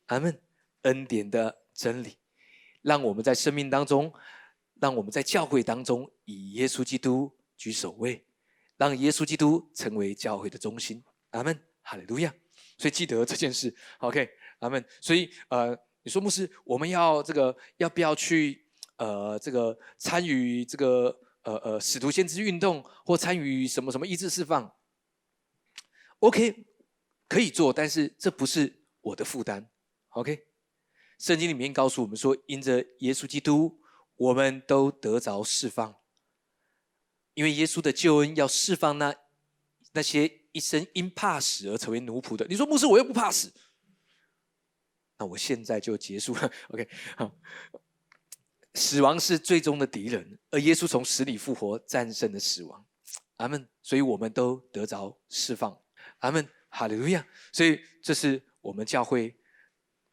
[0.07, 0.41] 阿门，
[0.83, 2.17] 恩典的真理，
[2.81, 4.13] 让我们在生命当中，
[4.81, 8.25] 让我们在教会当中以耶稣基督居首位，
[8.79, 12.35] 让耶稣基督成为教会的中心，阿门，哈利路亚。
[12.79, 14.29] 所以记得这件事，OK，
[14.61, 14.83] 阿门。
[15.01, 18.62] 所以呃，你说牧师，我们要这个要不要去
[19.03, 24.73] 呃这个参与这个呃呃使徒先知运动，或参与什么什么意志释放
[26.21, 26.67] ？OK。
[27.29, 29.67] 可以做，但是这不是我的负担。
[30.11, 30.45] OK，
[31.19, 33.81] 圣经里面告诉我们说，因着耶稣基督，
[34.17, 35.97] 我们都得着释放。
[37.33, 39.17] 因为耶稣的救恩要释放那
[39.93, 42.47] 那些一生因怕死而成为奴仆的。
[42.51, 43.51] 你说牧师，我又不怕死，
[45.17, 46.53] 那我现在就结束了。
[46.69, 46.87] OK，
[47.17, 47.35] 好，
[48.75, 52.85] 死亡是最终的敌人，而耶稣从死里复活，战胜了死亡。
[53.37, 53.69] 阿门。
[53.83, 55.77] 所以我们都得着释放。
[56.19, 56.49] 阿门。
[56.75, 57.23] 哈利路亚！
[57.53, 59.37] 所以这是我们教会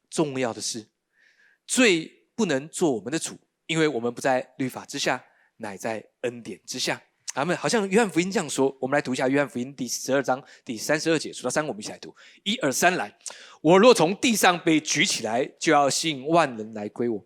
[0.09, 0.85] 重要的事，
[1.65, 5.23] 最不能做我们的主，因为我们不在律法之下，
[5.55, 7.01] 乃在恩典之下。
[7.35, 7.55] 阿门！
[7.55, 13.17] 好像约翰福音这样说，我们来读一下约翰福音第十二章第三十二节，数到三，我们一起来读：一二三，来！
[13.61, 17.25] 我若从地上被举起来，就要吸引万人来归我。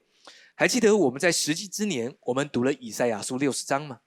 [0.56, 4.02] 还记得我们在实际之年，我们读了以赛亚书六十章吗？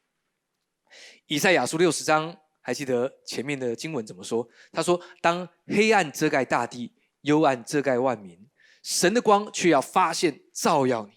[1.26, 2.36] 以赛亚书六十章。
[2.66, 4.44] 还记得前面的经文怎么说？
[4.72, 8.44] 他说：“当黑暗遮盖大地，幽暗遮盖万民，
[8.82, 11.12] 神的光却要发现照耀你。”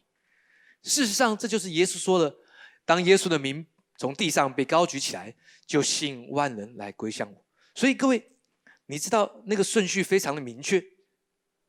[0.87, 2.35] 事实上，这就是耶稣说的
[2.85, 3.65] ：“当耶稣的名
[3.97, 8.31] 从地上被高举起来，就吸引万人来归向我。”所以各位，
[8.85, 10.79] 你知道那个顺序非常的明确。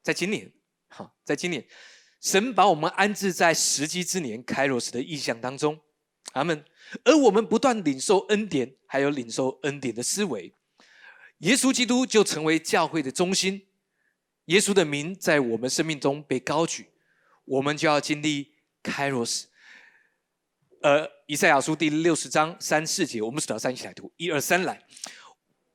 [0.02, 0.52] 在今年，
[0.88, 1.66] 哈，在今年，
[2.20, 5.80] 神把我们安置在时机之年开罗时的意象当中。
[6.32, 6.64] 阿门。
[7.04, 10.52] 而我们不断领受恩典，还有领受恩典的思维，
[11.38, 13.68] 耶稣基督就成为教会的中心。
[14.46, 16.88] 耶稣的名在我们生命中被高举，
[17.44, 19.46] 我们就要经历开罗斯。
[20.82, 24.84] 呃，以赛亚书第六十章三四节，我们数到三一起来读，一二三来。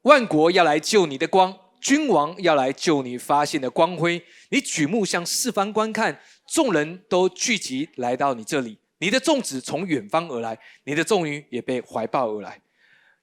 [0.01, 4.19] 万国要来救你的光，君王要来救你发现的光辉。
[4.49, 8.79] 你举目向四方观看，众人都聚集来到你这里。
[8.97, 12.59] 你的众子从远方而来，你的众女也被怀抱而来。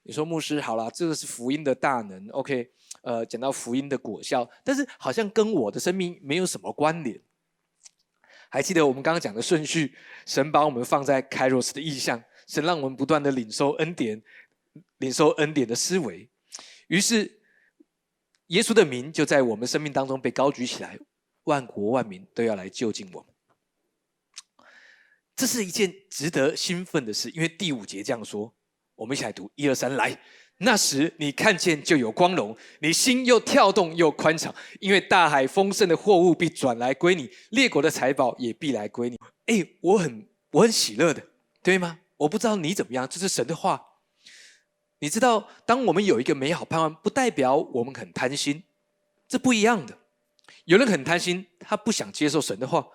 [0.04, 2.28] 你说牧师好了，这个是福音的大能。
[2.28, 2.70] OK，
[3.02, 7.18] 呃，讲到福音的果效，但是好像跟我的生命没有什么关联。
[8.48, 9.92] 还记得我们刚刚讲的顺序？
[10.24, 14.22] 神把我们放在开罗斯的意象，神让我们不断的领受恩典，
[14.98, 16.28] 领受恩典的思维。
[16.86, 17.40] 于是，
[18.52, 20.98] 耶稣的名就在我们生命当中被高举起来，
[21.44, 24.66] 万国万民都要来就近我们。
[25.34, 28.54] 这是一件值得兴奋的事，因为第五节这样说。
[28.94, 30.16] 我们一起来读，一二三，来。
[30.58, 39.18] 那时你看见就有光荣，你心又跳动又宽敞，因为大海丰盛的货物必转来归你，列国的财宝也必来归你。
[39.46, 41.26] 哎，我很我很喜乐的，
[41.62, 41.98] 对吗？
[42.18, 43.82] 我不知道你怎么样，这是神的话。
[45.02, 48.62] 你知道，当我们有一个美好盼望，不代表我们很贪心，
[49.26, 49.98] 这不一样的。
[50.66, 52.86] 有人很贪心，他不想接受神的话，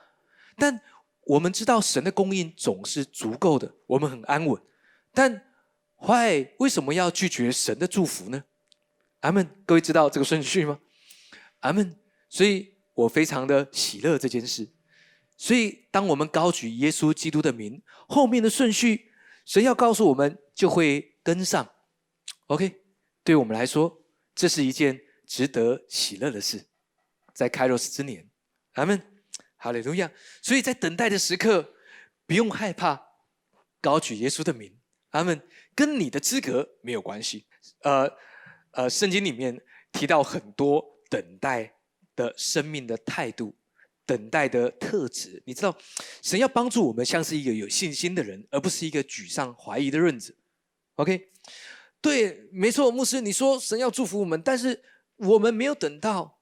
[0.58, 0.82] 但。
[1.30, 4.62] 我们知道神的供应总是足够的，我们很安稳。
[5.13, 5.43] 但
[5.98, 8.41] 坏为什么要拒绝神的祝福呢？
[9.20, 9.46] 阿门。
[9.65, 10.80] 各位知道这个顺序吗？
[11.60, 11.98] 阿门。
[12.30, 14.70] 所以我非常的喜乐这件事。
[15.36, 19.12] 所以当我们高举耶稣基督的名，后面的顺序，
[19.43, 21.70] 神要告诉我们就会跟上。
[22.47, 22.81] OK，
[23.23, 26.65] 对我们来说，这是一件值得喜乐的事。
[27.33, 28.29] 在开罗斯之年，
[28.73, 29.01] 阿门。
[29.60, 30.10] 哈利路亚！
[30.43, 31.73] 所以在等待的时刻，
[32.27, 33.01] 不用害怕，
[33.81, 34.77] 高举耶稣的名，
[35.10, 35.41] 阿门。
[35.73, 37.47] 跟你的资格没有关系。
[37.81, 38.07] 呃
[38.71, 39.60] 呃，圣经里面
[39.91, 41.73] 提到很多等待
[42.15, 43.55] 的生命的态度，
[44.05, 45.41] 等待的特质。
[45.47, 45.75] 你知道，
[46.21, 50.38] 神要帮助我们，像是一个有信心的人，而不是一个沮丧怀疑的润子。
[50.97, 51.31] OK，
[52.01, 54.81] 对，没错，牧师，你说神要祝福我们，但是
[55.17, 56.39] 我们没有等到，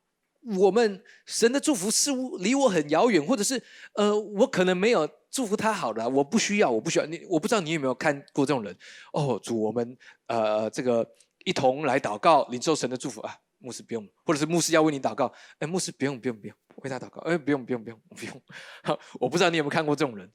[0.57, 3.61] 我们神的祝福似乎离我很遥远，或者是
[3.93, 7.25] 呃，我可能没有祝福他好了，我不需要，我不需要你。
[7.29, 8.77] 我不知道你有没有看过这种人
[9.13, 11.09] 哦，主，我们呃这个
[11.45, 13.35] 一同来祷告，领受神的祝福啊。
[13.57, 18.41] 牧师不用，或者是牧师要为你祷告，哎，牧师不用不用不用为他祷告，哎，不用不用不用不用。
[19.19, 20.31] 我不知道你有没有看过这种人。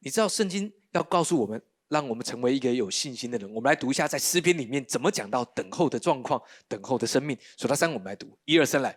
[0.00, 1.62] 你知道圣经要告诉我们。
[1.92, 3.46] 让我们成为一个有信心的人。
[3.52, 7.36] 我们来读一下，在诗篇里面怎么讲到等候的状况、等候的生命。
[7.58, 8.26] 数到三，我们来读。
[8.46, 8.96] 一二三，来！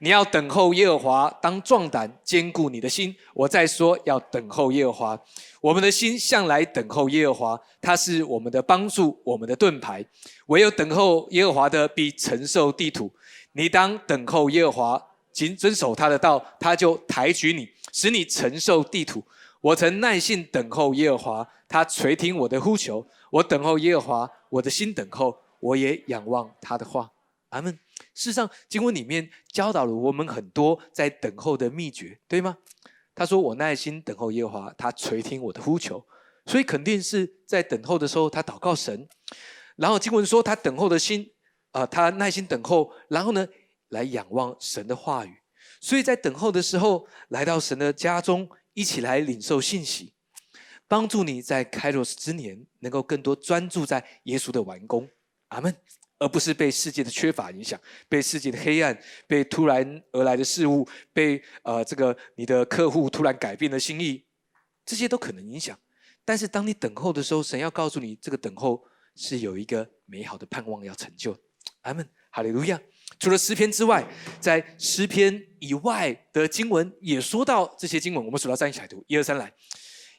[0.00, 3.14] 你要等候耶和华，当壮胆，坚固你的心。
[3.32, 5.20] 我再说，要等候耶和华。
[5.60, 10.04] 我们的心向来等候耶和华，他是我们的帮助，我们的盾牌。
[10.46, 13.08] 唯有等候耶和华的，必承受地土。
[13.52, 19.22] 你当等候耶和华，谨遵守他的道，他就抬举你，使你承受地土。
[19.62, 23.06] 我曾耐心等候耶和华，他垂听我的呼求。
[23.30, 27.12] 我等候耶和华，我的心等候，我也仰望他的话。
[27.50, 27.72] 阿门。
[28.12, 32.58] 事实上，经文里面教导了我们很多在等候的秘诀，对吗？
[33.14, 36.04] 他说：“我耐心等候耶和华，他垂听我的呼求。”
[36.44, 39.08] 所以肯定是在等候的时候，他祷告神。
[39.76, 41.30] 然后经文说，他等候的心
[41.70, 43.46] 啊，他耐心等候，然后呢，
[43.90, 45.32] 来仰望神的话语。
[45.80, 48.50] 所以在等候的时候，来到神的家中。
[48.74, 50.14] 一起来领受信息，
[50.88, 55.08] 帮助你在开罗之年能够更多专注在耶稣的完工，
[55.48, 55.74] 阿门，
[56.18, 64.24] 而不是被世界的缺乏影响，被世界的黑暗，被突然而来的事物，被呃这个你的客户突然改变了心意，
[64.84, 65.78] 这些都可能影响。
[66.24, 68.84] 但是当你等候的时候，神要告诉你，这个等候
[69.16, 71.36] 是有一个美好的盼望要成就，
[71.82, 72.80] 阿门，哈利路亚。
[73.18, 74.06] 除了诗篇之外，
[74.40, 78.24] 在诗篇以外的经文也说到这些经文。
[78.24, 79.52] 我们数到三一起来读，一二三来。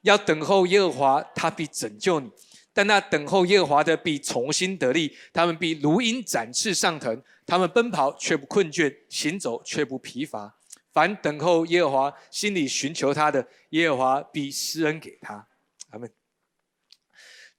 [0.04, 2.30] 要等候耶和华，他必拯救你；
[2.74, 10.56] 但那等候耶和华的必重新得力，他们必如鹰展翅上腾，他们奔跑却不困倦，行走却不疲乏。
[10.92, 15.48] 凡等候耶和华、心里寻求他的，耶和华必施恩给他。
[15.90, 16.10] 阿门。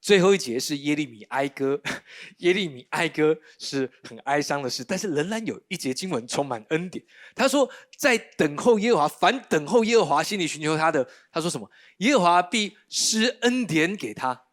[0.04, 1.80] 最后一节是耶利米哀歌，
[2.40, 7.02] 耶利米哀歌是很哀伤的事，但是仍然有一节经文充满恩典。
[7.34, 11.70] 他说：“在等候耶和华，凡等候耶和华，心里寻求他的，他说什么？
[12.00, 14.44] 耶和华必施恩典给他。”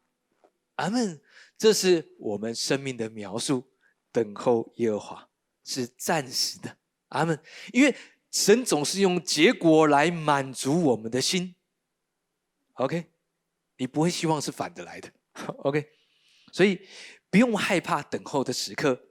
[0.75, 1.21] 阿门。
[1.57, 3.67] 这是我们生命的描述。
[4.13, 5.29] 等候耶和华
[5.65, 6.77] 是暂时的。
[7.09, 7.37] 阿门。
[7.73, 7.93] 因为
[8.31, 11.55] 神总是用结果来满足我们的心。
[12.75, 13.07] OK，
[13.75, 15.11] 你不会希望是反的来的。
[15.63, 15.85] OK，
[16.51, 16.79] 所以
[17.29, 19.01] 不用害怕等候的时刻，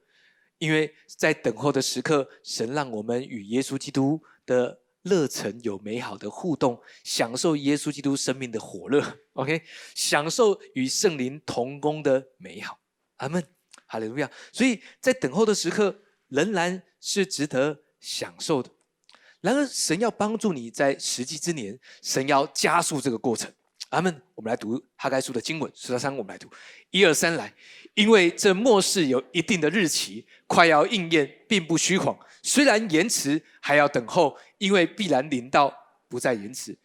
[0.59, 9.03] 因为在等候的时刻，神让我们与耶稣基督的热忱有美好的互动，享受耶稣基督生命的火热。
[9.33, 9.63] OK，
[9.95, 12.79] 享受与圣灵同工的美好。
[13.17, 13.43] 阿门，
[13.87, 14.31] 哈利路亚。
[14.53, 18.71] 所以在等候的时刻，仍然是值得享受的。
[19.41, 23.51] 然而，神要帮助你在实际之年，神要加速这个过程。
[23.91, 24.23] 阿门。
[24.35, 26.49] 我们来读哈该书的经文，十到三，我们来读
[26.91, 27.53] 一二三来。
[27.95, 32.19] 因为这末世有一定的日期，快要应验，并不虚谎。
[32.43, 35.73] 虽然延迟，还要等候，因为必然临到，
[36.09, 36.77] 不再延迟。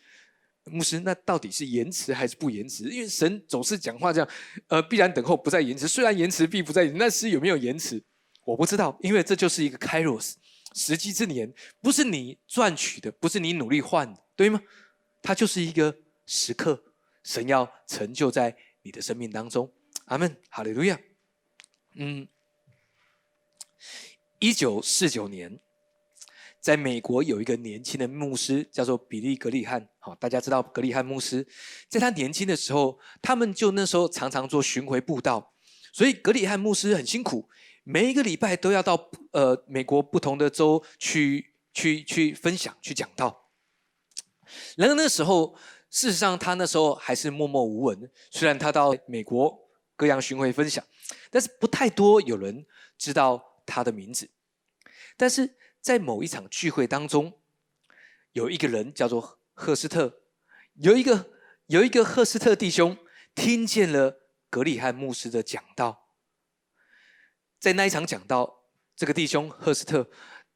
[0.66, 2.86] 牧师，那到底是延迟还是不延迟？
[2.90, 4.28] 因为神总是讲话这样，
[4.68, 5.88] 呃，必然等候，不再延迟。
[5.88, 6.98] 虽然延迟，必不再延迟。
[6.98, 8.04] 那是有没有延迟？
[8.44, 10.34] 我不知道，因为这就是一个 Kairos
[10.74, 14.60] 时机之年，不是你赚取的，不是你努力换的，对吗？
[15.22, 16.84] 它就是一个时刻。
[17.26, 19.70] 神要成就在你的生命当中，
[20.06, 21.00] 阿门，哈利路亚。
[21.96, 22.28] 嗯，
[24.38, 25.60] 一九四九年，
[26.62, 29.90] 在美国有一个年轻的牧师，叫做比利·格里汉。
[29.98, 31.48] 好，大家知道格里汉牧师，
[31.90, 35.52] 在他年轻的时候，他们就那时候常常做巡回布道，
[35.92, 37.50] 所以格里汉牧师很辛苦，
[37.84, 43.50] 每一个礼拜都要到呃美国不同的州去去去分享、去讲道。
[44.78, 45.58] 然而那时候。
[45.90, 48.12] 事实上，他那时候还是默默无闻。
[48.32, 49.58] 虽然他到美国
[49.96, 50.84] 各样巡回分享，
[51.30, 52.66] 但是不太多有人
[52.98, 54.30] 知道他的名字。
[55.16, 57.40] 但是在某一场聚会当中，
[58.34, 60.22] 有一个人叫做赫斯特，
[60.74, 61.32] 有一个
[61.68, 62.98] 有一个赫斯特弟兄
[63.34, 64.20] 听见了
[64.50, 66.10] 格里汉牧师的讲道。
[67.58, 68.64] 在那一场讲道，
[68.96, 70.10] 这个弟兄赫斯特，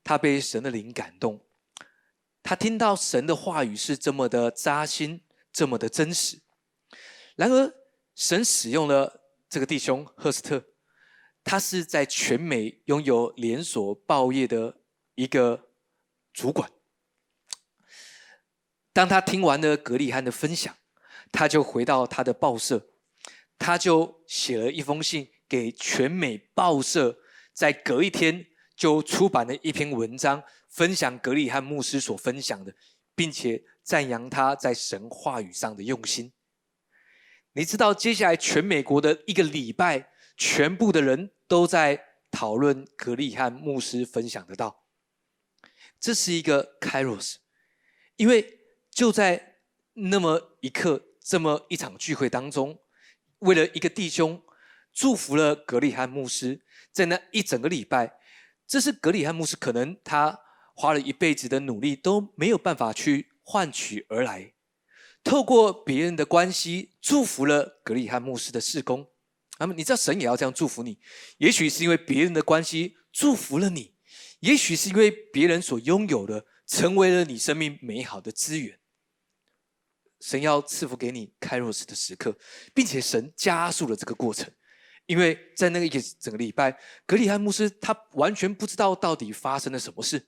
[0.04, 1.40] 他被神的灵感动，
[2.44, 5.22] 他听到神的话语是这么的扎心。
[5.52, 6.40] 这么的真实，
[7.36, 7.74] 然而
[8.16, 10.64] 神使用了这个弟兄赫斯特，
[11.44, 14.78] 他是在全美拥有连锁报业的
[15.16, 15.72] 一个
[16.32, 16.72] 主管。
[18.94, 20.78] 当他听完了格里汉的分享，
[21.32, 22.88] 他就回到他的报社，
[23.58, 27.18] 他就写了一封信给全美报社，
[27.54, 32.74] 在隔一天就出版了一篇文章，分享格里汉牧师所分享的，
[33.16, 36.32] 并且赞扬他在神话语上的用心。
[37.54, 44.86] 你知道，接下来全美国的一个礼拜，全部的人都在讨论格里汉牧师分享的道。
[46.00, 47.38] 这是一个 Kairos，
[48.16, 48.60] 因为
[48.92, 49.58] 就在
[49.94, 52.80] 那么一刻，这么一场聚会当中，
[53.40, 54.42] 为了一个弟兄
[54.94, 56.62] 祝福了格里汉牧师，
[56.92, 58.20] 在那一整个礼拜，
[58.66, 60.40] 这是格里汉牧师可能他
[60.80, 64.54] 花了一辈子的努力都没有办法去换取而来，
[65.26, 69.06] 透过别人的关系祝福了格里汉牧师的事工。
[69.60, 70.98] 那么你知道神也要这样祝福你，
[71.40, 73.98] 也许是因为别人的关系祝福了你。
[74.40, 78.80] 也许是因为别人所拥有的成为了你生命美好的资源，
[80.22, 82.38] 神要赐福给你开若斯的时刻，
[82.74, 84.50] 并且神加速了这个过程，
[85.08, 90.26] 因为在那个一整个礼拜，格里汉牧师他完全不知道到底发生了什么事，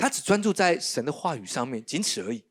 [0.00, 2.42] 他只专注在神的话语上面，仅此而已。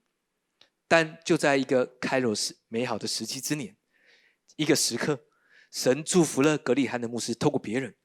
[0.87, 3.75] 但就在一个开罗时美好的时期之年，
[4.55, 5.19] 一个时刻，
[5.71, 7.95] 神祝福了格里汉的牧师，透过别人。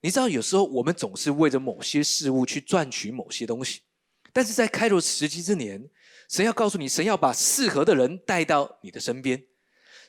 [0.00, 3.82] 你知道，有时候我们总是为着某些事物去赚取某些东西，
[4.32, 5.88] 但是在开罗时机之年，
[6.28, 9.46] 神要告诉你，神要把适合的人带到你的身边，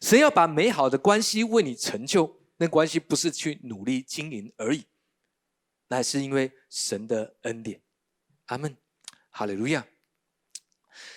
[0.02, 2.42] 神要把美好的关系为你成就。
[2.58, 4.86] 那关系不是去努力经营而已，
[5.90, 7.80] 乃是因为神的恩典。
[8.52, 8.76] 阿门，
[9.30, 9.86] 哈利路亚。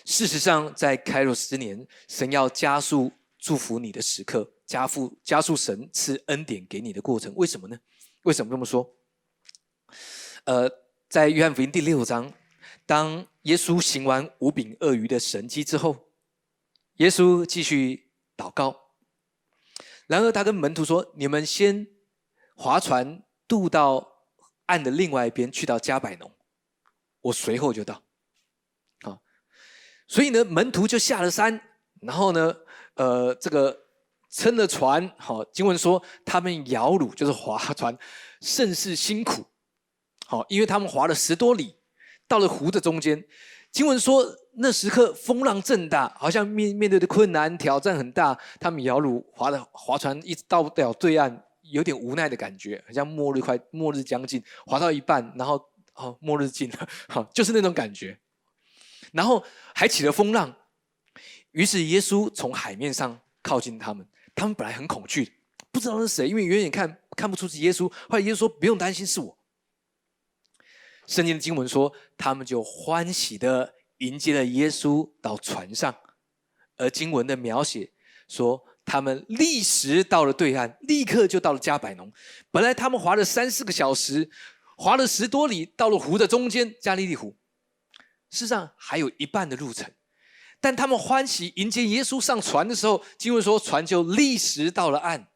[0.05, 7.35] 事实上，在开罗十年，神要加速祝福你的时刻，加速加速神赐恩典给你的过程。
[7.35, 7.77] 为什么呢？
[8.23, 8.89] 为什么这么说？
[10.45, 10.71] 呃，
[11.09, 12.33] 在约翰福音第六章，
[12.87, 16.13] 当耶稣行完五饼鳄鱼的神迹之后，
[16.99, 18.93] 耶稣继续祷告。
[20.07, 21.89] 然而，他跟门徒说：“你们先
[22.55, 24.23] 划船渡到
[24.67, 26.31] 岸的另外一边，去到加百农，
[27.25, 28.01] 我随后就到。”
[29.03, 29.19] 啊，
[30.07, 31.61] 所以呢，门徒就下了山，
[32.01, 32.55] 然后呢，
[32.95, 33.83] 呃，这个。
[34.37, 37.97] 撑了船，好，经文说他们摇橹就是划船，
[38.41, 39.45] 甚是辛苦，
[40.27, 41.77] 好，因为他们划了十多里，
[42.27, 43.25] 到了湖的中间。
[43.71, 55.65] 经文说那时刻风浪正大，好像面面对的困难挑战很大，他们摇橹划的划船一直到不了对岸，有点无奈的感觉，好像末日快末日将近，划到一半，然后
[55.95, 58.19] 哦末日近了，好，就是那种感觉，
[59.13, 60.55] 然后还起了风浪，
[61.53, 64.07] 于是耶稣从海面上靠近他们。
[64.37, 65.33] 他们本来很恐惧，
[65.71, 67.89] 不知道是谁，因为远远看看不出是耶稣。
[68.09, 69.39] 后来耶稣说：“不用担心，是我。”
[71.07, 75.95] 圣经的经文说，他们就欢喜的迎接了耶稣到船上。
[76.77, 77.93] 而经文的描写
[78.27, 82.13] 说，他们立时到了对岸，立刻就到了加百农。
[82.51, 84.29] 本来他们划了三四个小时，
[84.77, 87.37] 划了十多里，到了湖的中间加利利湖。
[88.31, 89.93] 事实上还有一半的路程。
[90.61, 95.29] 但他们欢喜迎接耶稣上船的时候，经文说船就立时到了岸。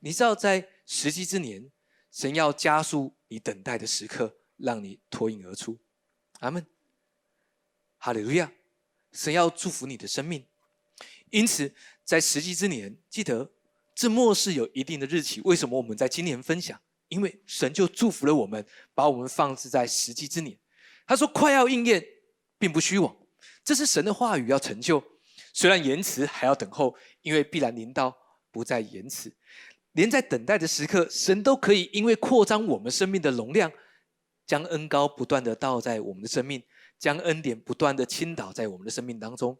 [0.00, 1.70] 你知道，在时机之年，
[2.10, 5.78] 神要加速你等待的时刻，让你脱颖而出。
[6.40, 6.66] 阿门，
[7.98, 8.52] 哈利路亚！
[9.12, 10.44] 神要祝福你的生命，
[11.30, 11.74] 因此
[12.04, 13.52] 在时机之年，记得
[13.94, 15.40] 这末世有一定的日期。
[15.44, 16.78] 为什么我们在今年分享？
[17.08, 20.56] 因为神就祝福了我们，把我们放置在时机之年。
[21.06, 22.04] 他说：“快要应验，
[22.58, 23.16] 并不虚妄。”
[23.64, 25.02] 这是神的话语要成就，
[25.52, 28.16] 虽然延迟还要等候，因为必然临到，
[28.50, 29.32] 不再延迟。
[29.92, 33.72] 连在等待的时刻，神都可以因为扩张我们生命的容量，
[34.46, 36.62] 将恩高不断的倒在我们的生命，
[36.98, 39.56] 将恩典不断的倾倒在我们的生命当中。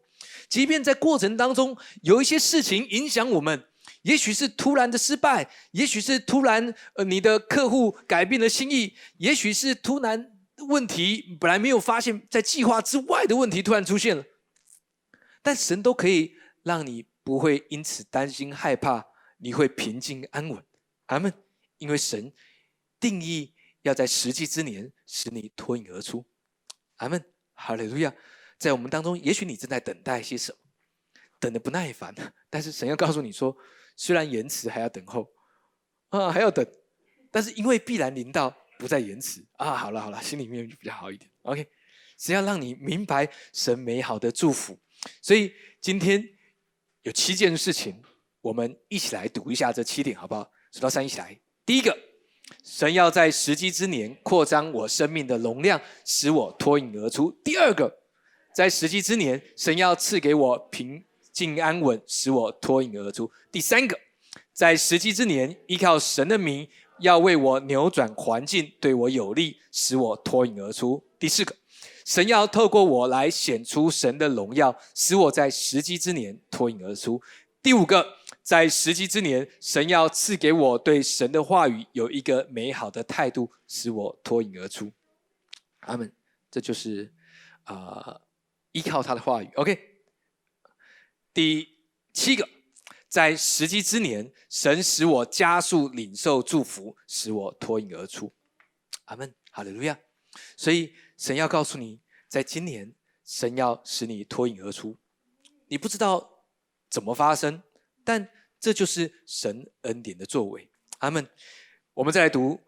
[0.47, 3.65] 即便在过程当中有一些事情影响我们，
[4.01, 10.33] 也许是突然的失败，也许是突然呃你的客户改变了心意，也许是突然。
[10.69, 14.23] 问题本来没有发现，在计划之外的问题突然出现了，
[15.43, 16.33] 但神都可以
[16.63, 19.05] 让你不会因此担心害怕，
[19.37, 20.63] 你会平静安稳。
[21.05, 21.31] 阿门。
[21.77, 22.33] 因为神
[22.99, 26.25] 定义要在实际之年使你脱颖而出。
[26.95, 27.23] 阿门。
[27.53, 28.11] 哈利路亚。
[28.57, 30.57] 在我们当中，也许你正在等待些什么，
[31.39, 32.15] 等的不耐烦，
[32.49, 33.55] 但是神要告诉你说，
[33.97, 35.27] 虽然延迟还要等候，
[36.07, 36.65] 啊还要等，
[37.29, 38.55] 但是因为必然临到。
[38.79, 39.73] 不再延迟啊！
[39.73, 41.27] 好了好了，心里面就比较好一点。
[41.41, 41.67] OK，
[42.15, 44.77] 只要让你明白神美好的祝福。
[45.19, 46.23] 所以今天
[47.01, 47.99] 有七件事情，
[48.39, 50.47] 我们一起来读一下这七点，好不好？
[50.71, 51.35] 数到三，一起来。
[51.65, 51.97] 第一个，
[52.63, 57.31] 神要在时机之年扩张我生命的容量，使我脱颖而出。
[57.43, 57.91] 第二个，
[58.53, 61.03] 在时机之年，神要赐给我平
[61.37, 63.29] 静安稳，使我脱颖而出。
[63.51, 63.95] 第三个，
[64.53, 66.67] 在时机之年，依靠神的名。
[67.01, 71.03] 要为我扭转环境，对我有利，使我脱颖而出。
[71.19, 71.55] 第四个，
[72.03, 77.21] 神要透过我来显出神的荣耀，使我在时机之年脱颖而出。
[77.61, 78.03] 第五个，
[78.41, 84.91] 在时机之年，神要赐给我对神的话语有一个美好的态度，使我脱颖而出。
[85.81, 86.11] 阿门。
[86.49, 87.13] 这就是
[87.65, 88.19] 啊，
[88.71, 89.49] 依靠他的话语。
[89.53, 89.77] OK，
[91.37, 91.69] 第
[92.13, 92.49] 七个。
[93.07, 98.33] 在时机之年，神使我加速领受祝福，使我脱颖而出。
[99.05, 99.99] 阿门，哈利路亚。
[100.55, 102.91] 所以神要告诉你，在今年，
[103.23, 104.97] 神要使你脱颖而出。
[105.67, 106.43] 你不知道
[106.89, 107.61] 怎么发生，
[108.03, 108.27] 但
[108.59, 110.67] 这就是神恩典的作为。
[110.97, 111.29] 阿门。
[111.93, 112.59] 我们再来读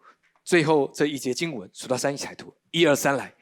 [0.44, 3.34] 最后这一节经文，数到三一起来读，一二三来。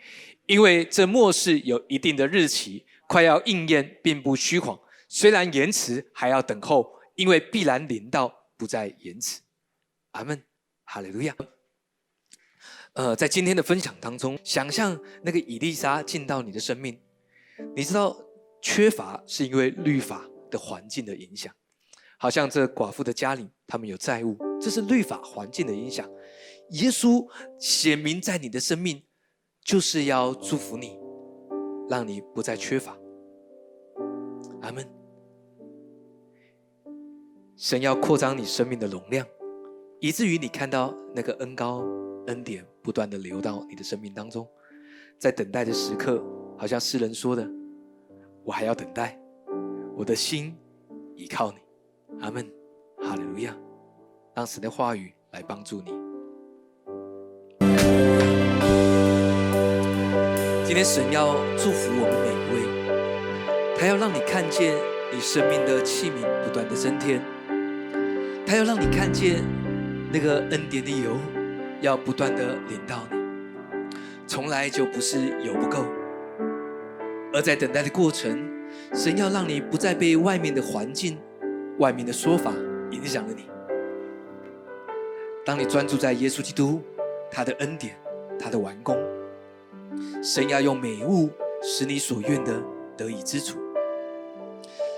[0.47, 4.81] 因为这末世有一定的日期，快要应验，并不虚谎。
[5.09, 9.41] 虽然延迟，还要等候，因为必然临到，不再延迟。
[10.13, 10.43] 阿门，
[10.85, 11.35] 哈利路亚。
[12.93, 17.01] 呃，在今天的分享当中，想象那个以丽莎进到你的生命，
[17.75, 18.17] 你知道
[18.61, 21.55] 缺乏是因为律法的环境的影响，
[22.19, 26.11] 好像这寡妇的家里，他们有债务，这是律法环境的影响。
[26.71, 27.27] 耶稣
[27.59, 29.03] 显明在你的生命，
[29.63, 30.99] 就是要祝福你，
[31.89, 32.99] 让你不再缺乏。
[34.61, 34.98] 阿门。
[37.61, 39.27] 神要扩张你生命的容量，
[39.99, 41.85] 以至于你看到那个恩高
[42.29, 44.47] 恩典不断的流到你的生命当中。
[45.19, 46.23] 在等待的时刻，
[46.57, 47.45] 好像诗人说的
[48.47, 49.19] ：“我还要等待，
[49.97, 50.57] 我的心
[51.17, 51.59] 依靠你。”
[52.23, 52.49] 阿门，
[53.03, 53.53] 哈利路亚。
[54.37, 55.91] 让神的话语来帮助你。
[60.65, 64.77] 今天神要祝福我们每一位，他要让你看见
[65.13, 67.21] 你生命的器皿不断的增添。
[68.49, 69.45] 他要让你看见
[70.11, 71.19] 那个恩典的油，
[71.83, 73.19] 要不断的淋到你，
[74.27, 75.85] 从来就不是油不够，
[77.35, 78.51] 而在等待的过程，
[78.95, 81.19] 神要让你不再被外面的环境、
[81.79, 82.55] 外面的说法
[82.91, 83.51] 影响了你。
[85.45, 86.81] 当你专注在耶稣基督
[87.31, 87.97] 他的恩典、
[88.41, 88.97] 他的完工，
[90.23, 91.29] 神要用美物
[91.63, 92.63] 使你所愿的
[92.97, 93.59] 得以知足。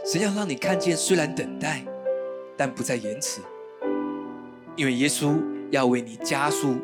[0.06, 1.84] 神要让你看见，虽然等待。
[2.60, 3.40] 但不再延迟，
[4.76, 6.76] 因为耶稣要为你加速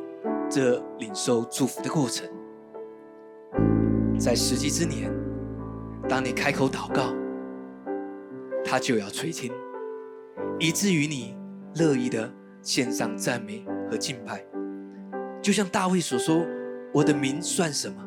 [0.49, 2.27] 这领受祝福的过程。
[4.19, 5.13] 在时机之年，
[6.09, 7.15] 当你开口祷告，
[8.65, 9.53] 他就要垂听，
[10.59, 11.37] 以至于你
[11.75, 14.43] 乐意的献上赞美和敬拜。
[15.43, 16.43] 就像大卫所说
[16.91, 18.03] ：“我的名算什么？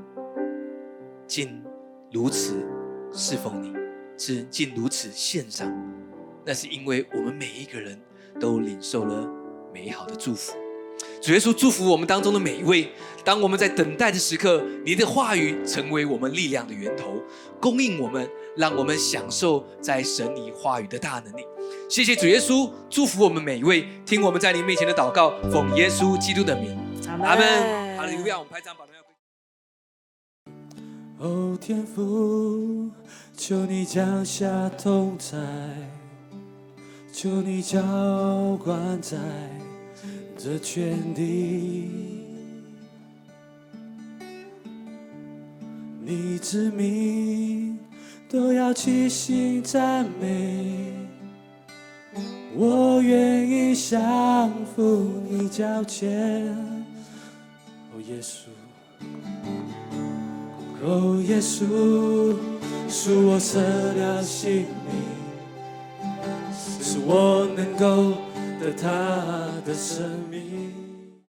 [1.27, 1.63] 竟
[2.11, 2.55] 如此
[3.11, 3.71] 侍奉你，
[4.17, 5.71] 只竟如此献上。”
[6.49, 7.95] 那是因为我们每一个人
[8.39, 9.29] 都领受了
[9.71, 10.53] 美好的祝福。
[11.21, 12.91] 主耶稣祝福我们当中的每一位。
[13.23, 17.21] 当我们在等待的时刻，你的话语成为我们力量的源头，
[17.61, 18.27] 供应我们，
[18.57, 21.45] 让我们享受在神你话语的大能力。
[21.87, 23.87] 谢谢主耶稣，祝福我们每一位。
[24.03, 26.75] 听我们在你面前的祷告，奉耶稣基督的名，
[27.21, 27.95] 阿门。
[27.95, 28.39] 好，利路亚！
[28.39, 29.01] 我们拍张把荣耀。
[31.19, 32.89] 哦，天父，
[33.37, 35.37] 求你降下同在。
[37.21, 37.81] 求你浇
[38.63, 39.17] 灌在
[40.37, 41.89] 这全地，
[46.01, 47.77] 你之名
[48.29, 50.93] 都要齐心赞美。
[52.55, 56.55] 我愿意降服你脚前，
[57.91, 58.47] 哦耶稣，
[60.81, 61.65] 哦耶稣，
[62.87, 65.18] 恕我舍了性命。
[66.81, 68.13] 是我能够
[68.59, 68.87] 得他
[69.65, 70.48] 的生命。